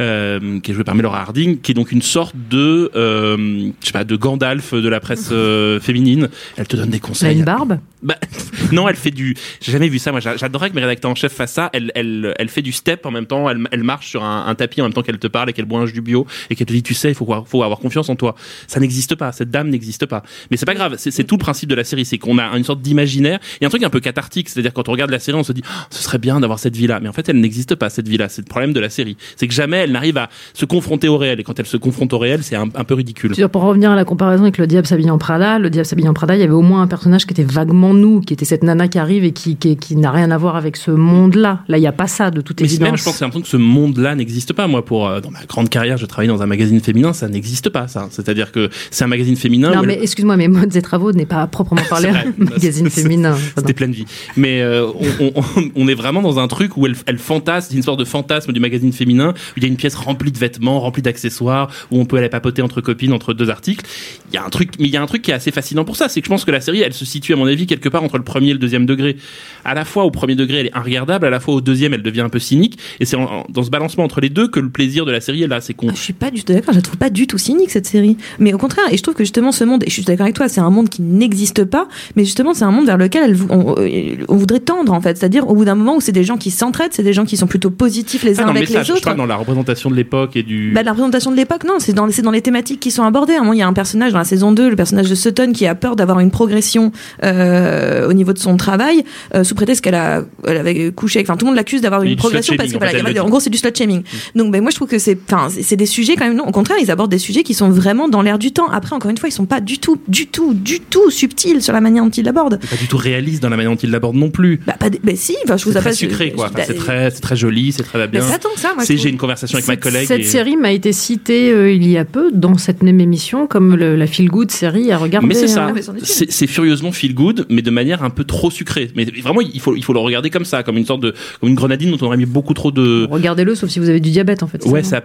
euh, 0.00 0.60
qui 0.60 0.70
est 0.70 0.74
joué 0.74 0.84
par 0.84 0.94
Laura 0.94 1.20
Harding, 1.20 1.60
qui 1.60 1.72
est 1.72 1.74
donc 1.74 1.92
une 1.92 2.02
sorte 2.02 2.34
de, 2.50 2.90
euh, 2.96 3.70
je 3.80 3.86
sais 3.86 3.92
pas, 3.92 4.04
de 4.04 4.16
Gandalf 4.16 4.74
de 4.74 4.88
la 4.88 5.00
presse 5.00 5.28
euh, 5.32 5.78
féminine. 5.80 6.28
Elle 6.56 6.66
te 6.66 6.76
donne 6.76 6.90
des 6.90 6.96
Elle 6.98 7.04
a 7.04 7.06
conseils. 7.06 7.38
une 7.38 7.44
barbe 7.44 7.78
Bah, 8.02 8.16
non, 8.72 8.88
elle 8.88 8.96
fait 8.96 9.10
du. 9.10 9.34
J'ai 9.60 9.72
jamais 9.72 9.88
vu 9.88 9.98
ça. 9.98 10.10
Moi, 10.10 10.20
j'a- 10.20 10.36
j'adorerais 10.36 10.70
que 10.70 10.74
mes 10.74 10.82
rédacteurs 10.82 11.10
en 11.10 11.14
chef 11.14 11.32
fassent 11.32 11.52
ça. 11.52 11.70
Elle, 11.72 11.90
elle, 11.94 12.34
elle 12.38 12.48
fait 12.48 12.62
du 12.62 12.72
step 12.72 13.06
en 13.06 13.10
même 13.10 13.26
temps. 13.26 13.48
Elle, 13.48 13.66
elle 13.72 13.82
marche 13.82 14.08
sur 14.08 14.24
un, 14.24 14.54
tapis 14.54 14.80
en 14.80 14.84
même 14.84 14.92
temps 14.92 15.02
qu'elle 15.02 15.18
te 15.18 15.26
parle 15.26 15.50
et 15.50 15.52
qu'elle 15.52 15.64
boit 15.64 15.80
un 15.80 15.86
jus 15.86 15.92
du 15.92 16.00
bio 16.00 16.26
et 16.50 16.54
qu'elle 16.54 16.66
te 16.66 16.72
dit, 16.72 16.82
tu 16.82 16.94
sais, 16.94 17.10
il 17.10 17.14
faut, 17.14 17.26
faut 17.46 17.62
avoir 17.62 17.78
confiance 17.78 18.08
en 18.08 18.16
toi. 18.16 18.34
Ça 18.66 18.80
n'existe 18.80 19.14
pas. 19.14 19.32
Cette 19.32 19.50
dame 19.50 19.68
n'existe 19.68 20.06
pas. 20.06 20.22
Mais 20.50 20.56
c'est 20.56 20.66
pas 20.66 20.74
grave. 20.74 20.96
C'est 20.98 21.24
tout 21.24 21.36
le 21.36 21.40
principe 21.40 21.68
de 21.68 21.74
la 21.74 21.84
série, 21.84 22.04
c'est 22.04 22.18
qu'on 22.18 22.38
a 22.38 22.56
une 22.56 22.64
sorte 22.64 22.80
d'imaginaire. 22.80 23.38
A 23.60 23.66
un 23.66 23.68
truc 23.68 23.82
un 23.82 23.90
peu 23.90 24.00
cathartique, 24.00 24.48
c'est-à-dire 24.48 24.72
quand 24.72 24.88
on 24.88 24.92
regarde 24.92 25.10
la 25.10 25.18
série, 25.18 25.36
on 25.36 25.44
se 25.44 25.52
dit, 25.52 25.62
Oh, 25.66 25.86
ce 25.90 26.02
serait 26.02 26.18
bien 26.18 26.40
d'avoir 26.40 26.58
cette 26.58 26.76
vie-là. 26.76 27.00
Mais 27.00 27.08
en 27.08 27.12
fait, 27.12 27.28
elle 27.28 27.40
n'existe 27.40 27.74
pas 27.74 27.90
cette 27.90 28.08
vie-là. 28.08 28.28
C'est 28.28 28.42
le 28.42 28.48
problème 28.48 28.72
de 28.72 28.80
la 28.80 28.90
série. 28.90 29.16
C'est 29.36 29.46
que 29.48 29.54
jamais 29.54 29.78
elle 29.78 29.92
n'arrive 29.92 30.16
à 30.16 30.28
se 30.54 30.64
confronter 30.64 31.08
au 31.08 31.18
réel. 31.18 31.40
Et 31.40 31.44
quand 31.44 31.58
elle 31.58 31.66
se 31.66 31.76
confronte 31.76 32.12
au 32.12 32.18
réel, 32.18 32.42
c'est 32.42 32.56
un, 32.56 32.68
peu 32.68 32.94
ridicule. 32.94 33.34
Pour 33.48 33.62
revenir 33.62 33.90
à 33.90 33.96
la 33.96 34.04
comparaison 34.04 34.44
avec 34.44 34.58
Le 34.58 34.66
Diable 34.66 34.86
s'habille 34.86 35.10
Prada, 35.18 35.58
Le 35.58 35.70
Diable 35.70 35.86
s'habille 35.86 36.08
Prada, 36.14 36.36
il 36.36 36.40
y 36.40 36.44
avait 36.44 36.52
au 36.52 36.62
moins 36.62 36.82
un 36.82 36.86
personnage 36.86 37.26
qui 37.26 37.32
était 37.32 37.44
vaguement 37.44 37.87
avant 37.88 37.94
nous, 37.94 38.20
qui 38.20 38.34
était 38.34 38.44
cette 38.44 38.62
nana 38.62 38.88
qui 38.88 38.98
arrive 38.98 39.24
et 39.24 39.32
qui, 39.32 39.56
qui, 39.56 39.76
qui 39.76 39.96
n'a 39.96 40.10
rien 40.10 40.30
à 40.30 40.38
voir 40.38 40.56
avec 40.56 40.76
ce 40.76 40.90
monde-là. 40.90 41.60
Là, 41.68 41.78
il 41.78 41.80
n'y 41.80 41.86
a 41.86 41.92
pas 41.92 42.06
ça 42.06 42.30
de 42.30 42.40
toute 42.40 42.60
Mais 42.60 42.66
évidence. 42.66 42.88
même, 42.88 42.96
je 42.98 43.04
pense 43.04 43.18
que 43.18 43.24
l'impression 43.24 43.42
que 43.42 43.48
ce 43.48 43.56
monde-là 43.56 44.14
n'existe 44.14 44.52
pas. 44.52 44.66
Moi, 44.66 44.84
pour 44.84 45.08
euh, 45.08 45.20
dans 45.20 45.30
ma 45.30 45.44
grande 45.46 45.68
carrière, 45.68 45.96
je 45.96 46.06
travaille 46.06 46.28
dans 46.28 46.42
un 46.42 46.46
magazine 46.46 46.80
féminin, 46.80 47.12
ça 47.12 47.28
n'existe 47.28 47.70
pas. 47.70 47.88
Ça, 47.88 48.08
c'est-à-dire 48.10 48.52
que 48.52 48.68
c'est 48.90 49.04
un 49.04 49.08
magazine 49.08 49.36
féminin. 49.36 49.72
non, 49.74 49.82
mais 49.82 49.98
excuse-moi, 50.02 50.36
mais 50.36 50.48
Modes 50.48 50.74
et 50.76 50.82
Travaux 50.82 51.12
n'est 51.12 51.26
pas 51.26 51.42
à 51.42 51.46
proprement 51.46 51.82
parler 51.90 52.08
un 52.08 52.24
magazine 52.36 52.90
féminin. 52.90 53.36
C'était 53.56 53.72
pleine 53.74 53.92
vie. 53.92 54.04
Mais 54.36 54.60
euh, 54.62 54.86
on, 55.20 55.32
on- 55.36 55.42
on 55.74 55.88
est 55.88 55.94
vraiment 55.94 56.22
dans 56.22 56.38
un 56.38 56.48
truc 56.48 56.76
où 56.76 56.86
elle, 56.86 56.96
elle 57.06 57.18
fantasme, 57.18 57.68
c'est 57.70 57.76
une 57.76 57.82
sorte 57.82 58.00
de 58.00 58.04
fantasme 58.04 58.52
du 58.52 58.60
magazine 58.60 58.92
féminin, 58.92 59.30
où 59.30 59.52
il 59.58 59.62
y 59.62 59.66
a 59.66 59.68
une 59.68 59.76
pièce 59.76 59.94
remplie 59.94 60.32
de 60.32 60.38
vêtements, 60.38 60.80
remplie 60.80 61.02
d'accessoires, 61.02 61.70
où 61.90 62.00
on 62.00 62.04
peut 62.04 62.16
aller 62.18 62.28
papoter 62.28 62.62
entre 62.62 62.80
copines, 62.80 63.12
entre 63.12 63.32
deux 63.34 63.50
articles. 63.50 63.84
Il 64.32 64.34
y 64.34 64.38
a 64.38 64.44
un 64.44 64.50
truc, 64.50 64.72
mais 64.78 64.86
il 64.86 64.90
y 64.92 64.96
a 64.96 65.02
un 65.02 65.06
truc 65.06 65.22
qui 65.22 65.30
est 65.30 65.34
assez 65.34 65.50
fascinant 65.50 65.84
pour 65.84 65.96
ça, 65.96 66.08
c'est 66.08 66.20
que 66.20 66.24
je 66.26 66.30
pense 66.30 66.44
que 66.44 66.50
la 66.50 66.60
série, 66.60 66.80
elle 66.80 66.92
se 66.94 67.04
situe 67.04 67.32
à 67.32 67.36
mon 67.36 67.46
avis 67.46 67.66
quelque 67.66 67.77
part 67.88 68.02
entre 68.02 68.18
le 68.18 68.24
premier 68.24 68.48
et 68.50 68.52
le 68.54 68.58
deuxième 68.58 68.86
degré. 68.86 69.16
À 69.64 69.74
la 69.74 69.84
fois 69.84 70.04
au 70.04 70.10
premier 70.10 70.34
degré, 70.34 70.58
elle 70.60 70.66
est 70.66 70.76
regardable, 70.78 71.26
à 71.26 71.30
la 71.30 71.40
fois 71.40 71.54
au 71.54 71.60
deuxième, 71.60 71.94
elle 71.94 72.02
devient 72.02 72.22
un 72.22 72.28
peu 72.28 72.38
cynique, 72.38 72.78
et 72.98 73.04
c'est 73.04 73.16
dans 73.50 73.62
ce 73.62 73.70
balancement 73.70 74.04
entre 74.04 74.20
les 74.20 74.30
deux 74.30 74.48
que 74.48 74.58
le 74.60 74.70
plaisir 74.70 75.04
de 75.04 75.12
la 75.12 75.20
série 75.20 75.42
est 75.42 75.46
là. 75.46 75.60
C'est 75.60 75.74
qu'on 75.74 75.88
Ah, 75.90 75.92
je 75.94 76.00
suis 76.00 76.12
pas 76.12 76.30
du 76.30 76.42
tout 76.42 76.52
d'accord, 76.52 76.72
je 76.72 76.78
la 76.78 76.82
trouve 76.82 76.96
pas 76.96 77.10
du 77.10 77.26
tout 77.26 77.38
cynique 77.38 77.70
cette 77.70 77.86
série. 77.86 78.16
Mais 78.38 78.52
au 78.54 78.58
contraire, 78.58 78.86
et 78.90 78.96
je 78.96 79.02
trouve 79.02 79.14
que 79.14 79.22
justement 79.24 79.52
ce 79.52 79.64
monde, 79.64 79.84
et 79.84 79.88
je 79.90 79.92
suis 79.94 80.02
d'accord 80.04 80.24
avec 80.24 80.34
toi, 80.36 80.48
c'est 80.48 80.60
un 80.60 80.70
monde 80.70 80.88
qui 80.88 81.02
n'existe 81.02 81.64
pas, 81.64 81.86
mais 82.16 82.24
justement 82.24 82.54
c'est 82.54 82.64
un 82.64 82.70
monde 82.70 82.86
vers 82.86 82.96
lequel 82.96 83.24
elle, 83.24 83.34
vou- 83.34 83.48
on, 83.50 83.74
euh, 83.78 84.16
on 84.28 84.36
voudrait 84.36 84.60
tendre 84.60 84.92
en 84.92 85.00
fait. 85.00 85.16
C'est-à-dire 85.18 85.48
au 85.48 85.54
bout 85.54 85.64
d'un 85.66 85.74
moment 85.74 85.96
où 85.96 86.00
c'est 86.00 86.12
des 86.12 86.24
gens 86.24 86.36
qui 86.38 86.50
s'entraident, 86.50 86.92
c'est 86.92 87.02
des 87.02 87.12
gens 87.12 87.24
qui 87.26 87.36
sont 87.36 87.46
plutôt 87.46 87.70
positifs 87.70 88.22
les 88.24 88.34
pas 88.34 88.42
uns 88.42 88.44
le 88.46 88.50
avec 88.52 88.62
message, 88.68 88.80
les 88.80 88.84
je 88.86 88.92
autres. 88.94 89.02
parle 89.04 89.16
dans 89.18 89.26
la 89.26 89.36
représentation 89.36 89.90
de 89.90 89.94
l'époque 89.96 90.36
et 90.36 90.42
du. 90.42 90.72
Bah, 90.74 90.82
la 90.82 90.92
représentation 90.92 91.30
de 91.30 91.36
l'époque, 91.36 91.64
non, 91.64 91.74
c'est 91.78 91.92
dans, 91.92 92.10
c'est 92.10 92.22
dans 92.22 92.30
les 92.30 92.40
thématiques 92.42 92.80
qui 92.80 92.90
sont 92.90 93.02
abordées. 93.02 93.34
À 93.34 93.36
un 93.36 93.40
moment, 93.40 93.52
il 93.52 93.58
y 93.58 93.62
a 93.62 93.68
un 93.68 93.72
personnage 93.72 94.12
dans 94.12 94.18
la 94.18 94.24
saison 94.24 94.52
2, 94.52 94.70
le 94.70 94.76
personnage 94.76 95.10
de 95.10 95.14
Sutton, 95.14 95.52
qui 95.52 95.66
a 95.66 95.74
peur 95.74 95.96
d'avoir 95.96 96.20
une 96.20 96.30
progression 96.30 96.92
euh, 97.24 97.67
au 98.08 98.12
niveau 98.12 98.32
de 98.32 98.38
son 98.38 98.56
travail, 98.56 99.04
euh, 99.34 99.44
sous 99.44 99.54
prétexte 99.54 99.82
qu'elle 99.84 99.94
a, 99.94 100.22
elle 100.46 100.56
avait 100.56 100.90
couché 100.92 101.18
avec, 101.18 101.28
enfin, 101.28 101.36
tout 101.36 101.44
le 101.44 101.50
monde 101.50 101.56
l'accuse 101.56 101.80
d'avoir 101.80 102.02
une 102.02 102.16
progression 102.16 102.54
parce 102.56 102.72
que 102.72 102.78
voilà, 102.78 103.24
en 103.24 103.28
gros, 103.28 103.40
c'est 103.40 103.50
du 103.50 103.58
slut 103.58 103.70
shaming. 103.76 104.02
Donc, 104.34 104.52
ben, 104.52 104.60
moi, 104.62 104.70
je 104.70 104.76
trouve 104.76 104.88
que 104.88 104.98
c'est, 104.98 105.18
enfin, 105.30 105.48
c'est 105.50 105.76
des 105.76 105.86
sujets 105.86 106.16
quand 106.16 106.24
même, 106.26 106.36
non, 106.36 106.46
au 106.46 106.52
contraire, 106.52 106.78
ils 106.80 106.90
abordent 106.90 107.10
des 107.10 107.18
sujets 107.18 107.42
qui 107.42 107.54
sont 107.54 107.70
vraiment 107.70 108.08
dans 108.08 108.22
l'air 108.22 108.38
du 108.38 108.52
temps. 108.52 108.68
Après, 108.70 108.94
encore 108.94 109.10
une 109.10 109.18
fois, 109.18 109.28
ils 109.28 109.32
sont 109.32 109.46
pas 109.46 109.60
du 109.60 109.78
tout, 109.78 109.98
du 110.08 110.26
tout, 110.26 110.54
du 110.54 110.80
tout 110.80 111.10
subtils 111.10 111.62
sur 111.62 111.72
la 111.72 111.80
manière 111.80 112.04
dont 112.04 112.10
ils 112.10 112.24
l'abordent. 112.24 112.58
Pas 112.60 112.76
du 112.76 112.86
tout 112.86 112.96
réaliste 112.96 113.42
dans 113.42 113.48
la 113.48 113.56
manière 113.56 113.72
dont 113.72 113.76
il 113.82 113.90
l'aborde 113.90 114.16
non 114.16 114.30
plus. 114.30 114.60
Bah, 114.66 114.74
pas, 114.78 114.90
bah, 114.90 115.12
si, 115.14 115.36
enfin, 115.44 115.56
je 115.56 115.64
vous 115.64 115.72
très 115.72 115.82
pas 115.82 115.92
sucré, 115.92 116.32
quoi. 116.32 116.46
Enfin, 116.46 116.54
bah, 116.56 116.62
c'est 116.66 116.74
très, 116.74 117.10
c'est 117.10 117.20
très 117.20 117.36
joli, 117.36 117.72
c'est 117.72 117.82
très 117.82 117.98
bah, 117.98 118.06
bien. 118.06 118.22
ça, 118.22 118.38
C'est, 118.78 118.94
trouve. 118.94 118.96
j'ai 118.96 119.08
une 119.10 119.16
conversation 119.18 119.56
avec 119.56 119.66
ma 119.68 119.74
Cette, 119.74 119.82
collègue. 119.82 120.06
cette 120.08 120.20
et- 120.20 120.24
série 120.24 120.56
m'a 120.56 120.72
été 120.72 120.92
citée 120.92 121.50
euh, 121.50 121.72
il 121.72 121.86
y 121.88 121.96
a 121.98 122.04
peu 122.04 122.30
dans 122.32 122.56
cette 122.58 122.82
même 122.82 123.00
émission 123.00 123.46
comme 123.46 123.76
le- 123.76 123.96
la 123.96 124.06
feel 124.06 124.28
good 124.28 124.50
série 124.50 124.90
à 124.92 124.98
regarder. 124.98 125.26
Mais 125.28 125.34
c'est 125.34 125.48
ça, 125.48 125.66
hein. 125.66 125.74
une. 125.76 125.98
c'est 126.04 126.30
c'est 126.30 126.46
furieusement 126.46 126.92
feel 126.92 127.14
good, 127.14 127.46
mais 127.58 127.62
de 127.62 127.70
manière 127.72 128.04
un 128.04 128.10
peu 128.10 128.22
trop 128.22 128.52
sucrée. 128.52 128.88
Mais 128.94 129.04
vraiment, 129.20 129.40
il 129.40 129.58
faut, 129.58 129.74
il 129.74 129.82
faut 129.82 129.92
le 129.92 129.98
regarder 129.98 130.30
comme 130.30 130.44
ça, 130.44 130.62
comme 130.62 130.76
une 130.76 130.86
sorte 130.86 131.00
de, 131.02 131.12
comme 131.40 131.48
une 131.48 131.56
grenadine 131.56 131.90
dont 131.90 131.98
on 132.02 132.06
aurait 132.06 132.16
mis 132.16 132.24
beaucoup 132.24 132.54
trop 132.54 132.70
de. 132.70 133.08
Regardez-le, 133.10 133.56
sauf 133.56 133.68
si 133.68 133.80
vous 133.80 133.88
avez 133.88 133.98
du 133.98 134.10
diabète 134.12 134.44
en 134.44 134.46
fait. 134.46 134.64
Ouais, 134.64 134.84
ça, 134.84 135.02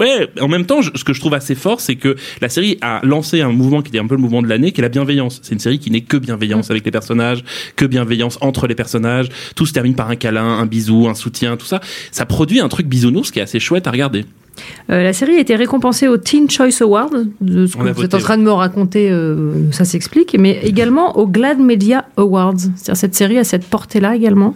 ouais. 0.00 0.28
En 0.38 0.48
même 0.48 0.66
temps, 0.66 0.82
je- 0.82 0.90
ce 0.94 1.02
que 1.02 1.14
je 1.14 1.20
trouve 1.20 1.32
assez 1.32 1.54
fort, 1.54 1.80
c'est 1.80 1.96
que 1.96 2.14
la 2.42 2.50
série 2.50 2.76
a 2.82 3.00
lancé 3.06 3.40
un 3.40 3.52
mouvement 3.52 3.80
qui 3.80 3.88
était 3.88 3.98
un 4.00 4.06
peu 4.06 4.16
le 4.16 4.20
mouvement 4.20 4.42
de 4.42 4.48
l'année, 4.48 4.72
qui 4.72 4.82
est 4.82 4.82
la 4.82 4.90
bienveillance. 4.90 5.40
C'est 5.42 5.54
une 5.54 5.60
série 5.60 5.78
qui 5.78 5.90
n'est 5.90 6.02
que 6.02 6.18
bienveillance 6.18 6.70
avec 6.70 6.84
les 6.84 6.90
personnages, 6.90 7.42
que 7.76 7.86
bienveillance 7.86 8.36
entre 8.42 8.66
les 8.66 8.74
personnages. 8.74 9.28
Tout 9.56 9.64
se 9.64 9.72
termine 9.72 9.94
par 9.94 10.10
un 10.10 10.16
câlin, 10.16 10.44
un 10.44 10.66
bisou, 10.66 11.08
un 11.08 11.14
soutien, 11.14 11.56
tout 11.56 11.64
ça. 11.66 11.80
Ça 12.10 12.26
produit 12.26 12.60
un 12.60 12.68
truc 12.68 12.86
bisounours 12.86 13.30
qui 13.30 13.38
est 13.38 13.42
assez 13.42 13.60
chouette 13.60 13.86
à 13.86 13.90
regarder. 13.90 14.26
Euh, 14.90 15.02
la 15.02 15.12
série 15.12 15.36
a 15.36 15.40
été 15.40 15.56
récompensée 15.56 16.08
au 16.08 16.16
Teen 16.16 16.48
Choice 16.50 16.80
Award, 16.80 17.28
de 17.40 17.66
ce 17.66 17.74
que 17.74 17.78
On 17.78 17.84
vous 17.84 17.88
voté, 17.88 18.04
êtes 18.04 18.14
en 18.14 18.18
train 18.18 18.36
de 18.36 18.42
me 18.42 18.52
raconter, 18.52 19.10
euh, 19.10 19.70
ça 19.72 19.84
s'explique, 19.84 20.36
mais 20.38 20.60
également 20.62 21.16
au 21.16 21.26
Glad 21.26 21.58
Media 21.58 22.06
Awards. 22.16 22.58
C'est-à-dire 22.76 22.96
cette 22.96 23.14
série 23.14 23.38
a 23.38 23.44
cette 23.44 23.66
portée-là 23.66 24.14
également. 24.14 24.54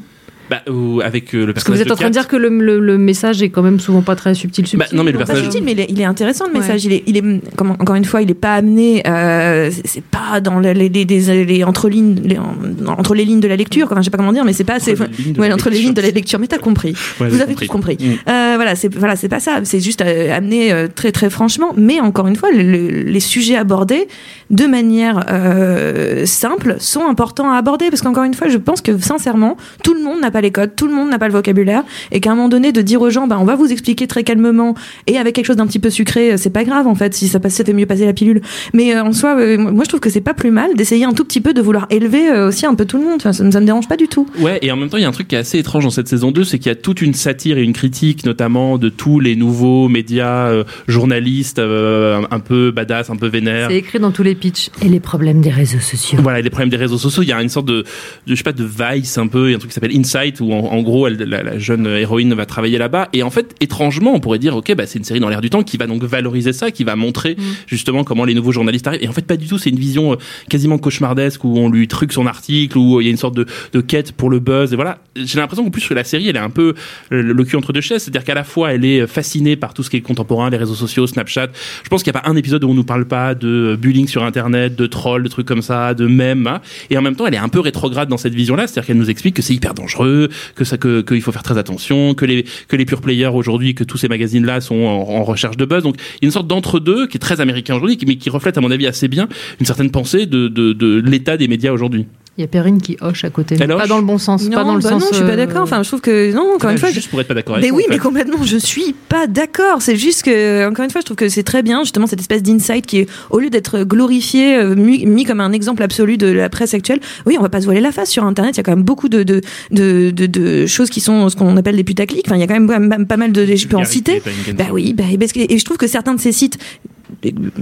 Bah, 0.50 0.62
ou 0.71 1.00
avec 1.02 1.35
euh, 1.35 1.47
le 1.47 1.52
Parce 1.52 1.64
que 1.64 1.73
vous 1.73 1.81
êtes 1.81 1.90
en 1.90 1.95
train 1.97 2.09
de 2.09 2.12
dire 2.12 2.26
que 2.28 2.37
le, 2.37 2.49
le- 2.49 2.78
le 2.81 2.99
message 2.99 3.43
est 3.43 3.50
quand 3.50 3.62
même 3.62 3.81
souvent 3.81 4.02
pas 4.02 4.17
très 4.17 4.35
subtil. 4.35 4.67
subtil 4.67 4.78
Bah, 4.78 4.87
non, 4.97 5.05
mais 5.05 5.12
le 5.12 5.19
pas 5.19 5.25
personnage- 5.26 5.45
subtil, 5.52 5.64
mais 5.64 5.73
il 5.73 5.81
est, 5.81 5.87
il 5.90 6.00
est 6.00 6.05
intéressant 6.05 6.47
le 6.47 6.55
Ouais. 6.55 6.61
message. 6.61 6.85
Il 6.85 6.93
est, 6.93 7.02
il 7.07 7.17
est, 7.17 7.55
comme, 7.57 7.73
encore 7.73 7.97
une 7.97 8.05
fois, 8.05 8.23
il 8.23 8.31
est 8.31 8.35
pas 8.35 8.55
amené. 8.55 9.02
Euh, 9.07 9.71
c'est- 9.85 10.02
pas 10.02 10.40
dans 10.40 10.59
les, 10.59 10.75
les, 10.75 10.88
les, 10.88 11.05
les- 11.05 11.45
les- 11.45 11.64
entre 11.64 11.88
lignes, 11.88 12.21
les- 12.25 12.38
en- 12.38 12.55
entre 12.99 13.14
les 13.14 13.25
lignes 13.25 13.40
de 13.40 13.49
la 13.49 13.57
lecture. 13.57 13.87
Enfin, 13.90 13.97
je 14.00 14.05
sais 14.05 14.11
pas 14.11 14.19
comment 14.19 14.33
dire, 14.33 14.45
mais 14.45 14.52
c'est 14.52 14.64
pas 14.64 14.75
assez. 14.75 14.93
Entre 14.93 15.05
les 15.19 15.25
lignes 15.25 15.33
de 15.35 15.40
Ouais, 15.40 15.49
la 15.49 15.55
entre 15.55 15.67
les 15.69 15.71
lecture. 15.76 15.87
lignes 15.88 15.95
de 15.95 16.00
la 16.02 16.11
lecture. 16.11 16.38
Mais 16.38 16.47
t'as 16.47 16.59
compris. 16.59 16.95
Ouais, 17.21 17.28
Vous 17.28 17.40
avez 17.40 17.52
compris. 17.52 17.67
tous 17.67 17.73
compris. 17.73 17.97
Mm. 18.00 18.31
Euh, 18.31 18.52
voilà, 18.57 18.75
c'est 18.75 18.95
voilà, 18.95 19.17
c'est 19.17 19.28
pas 19.28 19.40
ça. 19.40 19.61
C'est 19.64 19.81
juste 19.81 20.00
euh, 20.02 20.35
amené 20.37 20.73
euh, 20.73 20.88
très 20.95 21.12
très 21.12 21.31
franchement. 21.31 21.73
Mais 21.76 22.00
encore 22.00 22.26
une 22.26 22.37
fois, 22.37 22.50
le- 22.50 22.62
le- 22.62 23.02
les 23.02 23.21
sujets 23.21 23.57
abordés 23.57 24.09
de 24.50 24.64
manière 24.67 25.25
euh, 25.31 26.25
simple 26.26 26.76
sont 26.78 27.07
importants 27.07 27.50
à 27.50 27.57
aborder 27.57 27.90
parce 27.90 28.02
qu'encore 28.02 28.25
une 28.25 28.35
fois, 28.35 28.49
je 28.49 28.57
pense 28.57 28.81
que 28.81 28.97
sincèrement, 28.99 29.57
tout 29.85 29.95
le 29.95 30.02
monde 30.02 30.21
n'a 30.21 30.31
pas 30.31 30.38
les 30.40 30.50
codes, 30.50 30.75
tout 30.76 30.87
le 30.87 30.95
monde 30.95 31.11
n'a 31.11 31.18
pas 31.18 31.28
le 31.28 31.33
vocabulaire, 31.33 31.85
et 32.12 32.21
qu'à 32.21 32.33
un 32.33 32.35
moment 32.35 32.49
donné, 32.49 32.73
de 32.73 32.83
dire 32.83 33.00
aux 33.00 33.11
gens, 33.11 33.26
bah, 33.26 33.38
on 33.40 33.45
va 33.45 33.54
vous 33.54 33.71
expliquer 33.73 34.07
très 34.07 34.25
calmement 34.25 34.75
et 35.07 35.18
avec 35.18 35.35
quelque 35.35 35.47
chose 35.47 35.57
d'un 35.57 35.66
petit 35.66 35.78
peu 35.78 35.90
sucré, 35.90 36.33
euh, 36.33 36.37
c'est 36.37 36.50
pas 36.50 36.64
grave 36.64 36.87
en 36.87 36.95
fait. 36.95 37.14
Si 37.14 37.28
ça 37.28 37.40
passe, 37.40 37.54
ça 37.54 37.64
fait 37.64 37.73
mieux 37.73 37.87
passer 37.87 38.04
la 38.04 38.12
pilule. 38.12 38.40
Mais 38.75 38.95
euh, 38.95 39.02
en 39.02 39.12
soi, 39.12 39.38
euh, 39.38 39.59
moi 39.59 39.85
je 39.85 39.88
trouve 39.88 40.00
que 40.00 40.11
c'est 40.11 40.21
pas 40.21 40.35
plus 40.35 40.50
mal 40.50 40.75
d'essayer 40.75 41.04
un 41.04 41.12
tout 41.12 41.25
petit 41.25 41.40
peu 41.40 41.54
de 41.54 41.61
vouloir 41.61 41.87
élever 41.90 42.30
euh, 42.30 42.49
aussi 42.49 42.66
un 42.66 42.75
peu 42.75 42.85
tout 42.85 42.99
le 42.99 43.04
monde. 43.04 43.16
Enfin, 43.16 43.33
ça, 43.33 43.49
ça 43.50 43.61
me 43.61 43.66
dérange 43.66 43.88
pas 43.88 43.97
du 43.97 44.09
tout. 44.09 44.26
Ouais, 44.38 44.59
et 44.62 44.71
en 44.73 44.76
même 44.76 44.88
temps, 44.88 44.97
il 44.97 45.02
y 45.02 45.07
a 45.07 45.09
un 45.09 45.12
truc 45.12 45.28
qui 45.28 45.35
est 45.35 45.38
assez 45.38 45.59
étrange 45.59 45.85
dans 45.85 45.90
cette 45.90 46.09
saison 46.09 46.30
2, 46.30 46.45
c'est 46.45 46.59
qu'il 46.59 46.68
y 46.68 46.73
a 46.73 46.76
toute 46.76 47.02
une 47.02 47.14
satire 47.14 47.59
et 47.59 47.62
une 47.62 47.73
critique, 47.73 48.25
notamment 48.25 48.78
de 48.78 48.88
tous 48.88 49.21
les 49.21 49.37
nouveaux 49.37 49.88
médias 49.88 50.49
euh, 50.49 50.64
journalistes 50.87 51.59
euh, 51.59 52.23
un 52.30 52.40
peu 52.40 52.71
badass, 52.71 53.11
un 53.11 53.16
peu 53.16 53.28
vénères. 53.28 53.68
C'est 53.71 53.76
écrit 53.76 53.99
dans 53.99 54.12
tous 54.12 54.23
les 54.23 54.35
pitchs. 54.35 54.71
Et 54.83 54.88
les 54.88 55.00
problèmes 55.00 55.40
des 55.40 55.50
réseaux 55.50 55.80
sociaux. 55.80 56.18
Voilà, 56.23 56.40
les 56.40 56.50
problèmes 56.50 56.71
des 56.71 56.76
réseaux 56.76 56.99
sociaux, 56.99 57.23
il 57.23 57.28
y 57.28 57.33
a 57.33 57.42
une 57.42 57.49
sorte 57.49 57.66
de, 57.66 57.83
de 57.83 57.85
je 58.26 58.35
sais 58.35 58.42
pas, 58.42 58.52
de 58.52 58.64
vice 58.64 59.18
un 59.18 59.26
peu, 59.26 59.49
il 59.49 59.50
y 59.50 59.54
a 59.54 59.57
un 59.57 59.59
truc 59.59 59.71
qui 59.71 59.75
s'appelle 59.75 59.95
Insight, 60.29 60.41
où 60.41 60.53
en, 60.53 60.59
en 60.59 60.83
gros, 60.83 61.07
elle, 61.07 61.17
la, 61.17 61.43
la 61.43 61.59
jeune 61.59 61.87
héroïne 61.87 62.35
va 62.35 62.47
travailler 62.47 62.79
là-bas. 62.79 63.09
Et 63.13 63.23
en 63.23 63.31
fait, 63.31 63.55
étrangement, 63.61 64.15
on 64.15 64.21
pourrait 64.21 64.39
dire, 64.39 64.57
ok, 64.57 64.75
bah, 64.75 64.87
c'est 64.87 64.99
une 64.99 65.05
série 65.05 65.21
dans 65.21 65.29
l'air 65.29 65.41
du 65.41 65.51
temps 65.51 65.63
qui 65.63 65.77
va 65.77 65.87
donc 65.87 66.03
valoriser 66.05 66.53
ça, 66.53 66.71
qui 66.71 66.85
va 66.85 66.97
montrer 66.97 67.37
justement 67.67 68.05
comment 68.05 68.25
les 68.25 68.35
nouveaux 68.35 68.53
journalistes 68.53 68.87
arrivent. 68.87 69.03
Et 69.03 69.09
en 69.09 69.13
fait, 69.13 69.27
pas 69.27 69.37
du 69.37 69.47
tout, 69.47 69.59
c'est 69.59 69.71
une 69.71 69.79
vision 69.79 70.13
euh, 70.13 70.17
quasiment 70.49 70.79
cauchemardesque 70.79 71.45
où 71.45 71.59
on 71.59 71.69
lui 71.71 71.89
truque 71.89 72.13
son 72.13 72.27
article, 72.27 72.79
où 72.79 73.01
il 73.01 73.05
y 73.05 73.09
a 73.09 73.11
une 73.11 73.17
sorte 73.17 73.35
de, 73.35 73.47
de 73.73 73.81
quête 73.81 74.13
pour 74.13 74.31
le 74.31 74.39
buzz. 74.39 74.73
Et 74.73 74.77
voilà, 74.77 74.99
j'ai 75.17 75.39
l'impression 75.39 75.65
qu'en 75.65 75.71
plus 75.71 75.87
que 75.87 75.95
la 75.95 76.05
série, 76.05 76.29
elle 76.29 76.37
est 76.37 76.41
un 76.41 76.51
peu 76.51 76.75
le, 77.11 77.23
le 77.23 77.45
cul 77.45 77.57
entre 77.57 77.73
deux 77.73 77.81
chaises, 77.81 78.03
c'est-à-dire 78.03 78.25
qu'à 78.25 78.35
la 78.35 78.45
fois, 78.45 78.73
elle 78.73 78.85
est 78.85 79.07
fascinée 79.07 79.57
par 79.57 79.75
tout 79.75 79.83
ce 79.83 79.91
qui 79.91 79.97
est 79.97 80.01
contemporain, 80.01 80.51
les 80.51 80.57
réseaux 80.57 80.75
sociaux, 80.75 81.07
Snapchat. 81.07 81.49
Je 81.85 81.89
pense 81.89 82.03
qu'il 82.03 82.13
n'y 82.13 82.19
a 82.19 82.21
pas 82.23 82.29
un 82.29 82.37
épisode 82.37 82.65
où 82.65 82.69
on 82.71 82.75
nous 82.75 82.85
parle 82.85 83.07
pas 83.07 83.35
de 83.35 83.79
bullying 83.81 84.09
sur 84.09 84.25
Internet, 84.25 84.77
de 84.77 84.87
trolls, 84.87 85.23
de 85.23 85.29
trucs 85.29 85.47
comme 85.47 85.63
ça, 85.63 85.95
de 85.95 86.07
mèmes. 86.07 86.47
hein. 86.47 86.61
Et 86.91 86.99
en 86.99 87.03
même 87.03 87.17
temps, 87.17 87.27
elle 87.27 87.35
est 87.35 87.39
un 87.39 87.49
peu 87.49 87.61
rétrograde 87.61 88.09
dans 88.09 88.17
cette 88.17 88.35
vision-là, 88.35 88.67
c'est-à-dire 88.67 88.87
qu'elle 88.87 88.97
nous 88.97 89.11
explique 89.11 89.35
que 89.37 89.43
c'est 89.43 89.55
hyper 89.55 89.75
dangereux, 89.75 90.18
que 90.55 90.65
ça, 90.65 90.77
que 90.77 91.01
qu'il 91.01 91.23
faut 91.23 91.33
faire 91.33 91.43
très 91.43 91.59
attention, 91.59 92.15
que 92.15 92.25
les 92.25 92.45
que 92.69 92.77
les 92.77 92.85
pure 92.85 93.01
players 93.01 93.31
aujourd'hui, 93.33 93.75
que 93.75 93.85
tous 93.85 93.99
ces 93.99 94.09
magazines-là 94.09 94.61
sont 94.61 94.75
en, 94.75 95.25
recherche 95.25 95.57
de 95.57 95.65
buzz. 95.65 95.83
Donc, 95.83 95.97
il 95.99 96.23
y 96.23 96.27
a 96.27 96.29
une 96.29 96.33
sorte 96.33 96.47
d'entre-deux 96.47 97.07
qui 97.07 97.17
est 97.17 97.21
très 97.21 97.41
américain 97.41 97.75
aujourd'hui, 97.75 97.99
mais 98.07 98.17
qui 98.17 98.31
reflète 98.31 98.57
à 98.57 98.61
mon 98.61 98.71
avis 98.71 98.87
assez 98.87 99.09
bien 99.09 99.29
une 99.61 99.67
certaine 99.67 99.91
pensée 99.91 100.27
de 100.27 100.49
de, 100.49 100.73
de 100.73 101.01
l'état 101.05 101.37
des 101.37 101.49
médias 101.49 101.73
aujourd'hui. 101.73 102.07
Il 102.38 102.42
y 102.42 102.45
a 102.45 102.47
Perrine 102.47 102.80
qui 102.80 102.97
hoche 103.00 103.25
à 103.25 103.30
côté. 103.30 103.57
Pas 103.57 103.66
dans 103.66 103.99
le 103.99 104.04
bon 104.04 104.16
sens. 104.16 104.45
non, 104.45 104.59
pas 104.59 104.62
dans 104.62 104.76
le 104.76 104.80
bah 104.80 104.90
sens. 104.90 105.02
non, 105.02 105.09
je 105.11 105.16
suis 105.16 105.25
pas 105.25 105.33
euh, 105.33 105.37
d'accord. 105.37 105.62
Enfin, 105.62 105.83
je 105.83 105.88
trouve 105.88 106.00
que 106.00 106.33
non. 106.33 106.54
Encore 106.54 106.71
une 106.71 106.78
fois, 106.78 106.88
juste 106.92 107.11
pour 107.11 107.21
être 107.21 107.26
pas 107.26 107.35
d'accord 107.35 107.57
avec 107.57 107.68
Mais 107.68 107.76
oui, 107.76 107.83
en 107.88 107.90
mais 107.92 107.99
complètement, 107.99 108.45
je 108.45 108.57
suis 108.57 108.95
pas 109.09 109.26
d'accord. 109.26 109.83
C'est 109.83 109.97
juste 109.97 110.23
que, 110.23 110.68
encore 110.68 110.85
une 110.85 110.90
fois, 110.92 111.00
je 111.00 111.04
trouve 111.07 111.16
que 111.16 111.28
c'est 111.28 111.42
très 111.42 111.64
bien, 111.64 111.83
justement, 111.83 112.07
cette 112.07 112.21
espèce 112.21 112.45
d'insight 112.45 112.87
qui 112.87 112.99
est, 112.99 113.11
au 113.30 113.40
lieu 113.40 113.50
d'être 113.50 113.83
glorifié, 113.83 114.54
euh, 114.54 114.76
mis, 114.76 115.04
mis 115.04 115.25
comme 115.25 115.40
un 115.40 115.50
exemple 115.50 115.83
absolu 115.83 116.16
de 116.16 116.28
la 116.28 116.49
presse 116.49 116.75
actuelle, 116.75 117.00
oui, 117.26 117.35
on 117.40 117.42
va 117.42 117.49
pas 117.49 117.61
se 117.61 117.64
voiler 117.64 117.80
la 117.80 117.90
face 117.90 118.09
sur 118.09 118.23
Internet. 118.23 118.54
Il 118.54 118.59
y 118.59 118.61
a 118.61 118.62
quand 118.62 118.76
même 118.76 118.85
beaucoup 118.85 119.09
de, 119.09 119.25
de, 119.25 119.40
de, 119.73 120.12
de, 120.12 120.26
de 120.26 120.66
choses 120.66 120.90
qui 120.90 121.00
sont 121.00 121.28
ce 121.30 121.35
qu'on 121.35 121.57
appelle 121.57 121.75
des 121.75 121.83
putaclics. 121.83 122.23
Enfin, 122.28 122.37
il 122.37 122.40
y 122.40 122.45
a 122.45 122.47
quand 122.47 122.61
même, 122.61 123.07
pas 123.09 123.16
mal 123.16 123.33
de, 123.33 123.45
je 123.47 123.66
peux 123.66 123.76
en 123.76 123.85
citer. 123.85 124.23
Bah 124.57 124.66
oui, 124.71 124.95
bah, 124.95 125.02
parce 125.18 125.33
que, 125.33 125.40
et 125.40 125.59
je 125.59 125.64
trouve 125.64 125.76
que 125.76 125.88
certains 125.88 126.14
de 126.14 126.21
ces 126.21 126.30
sites, 126.30 126.57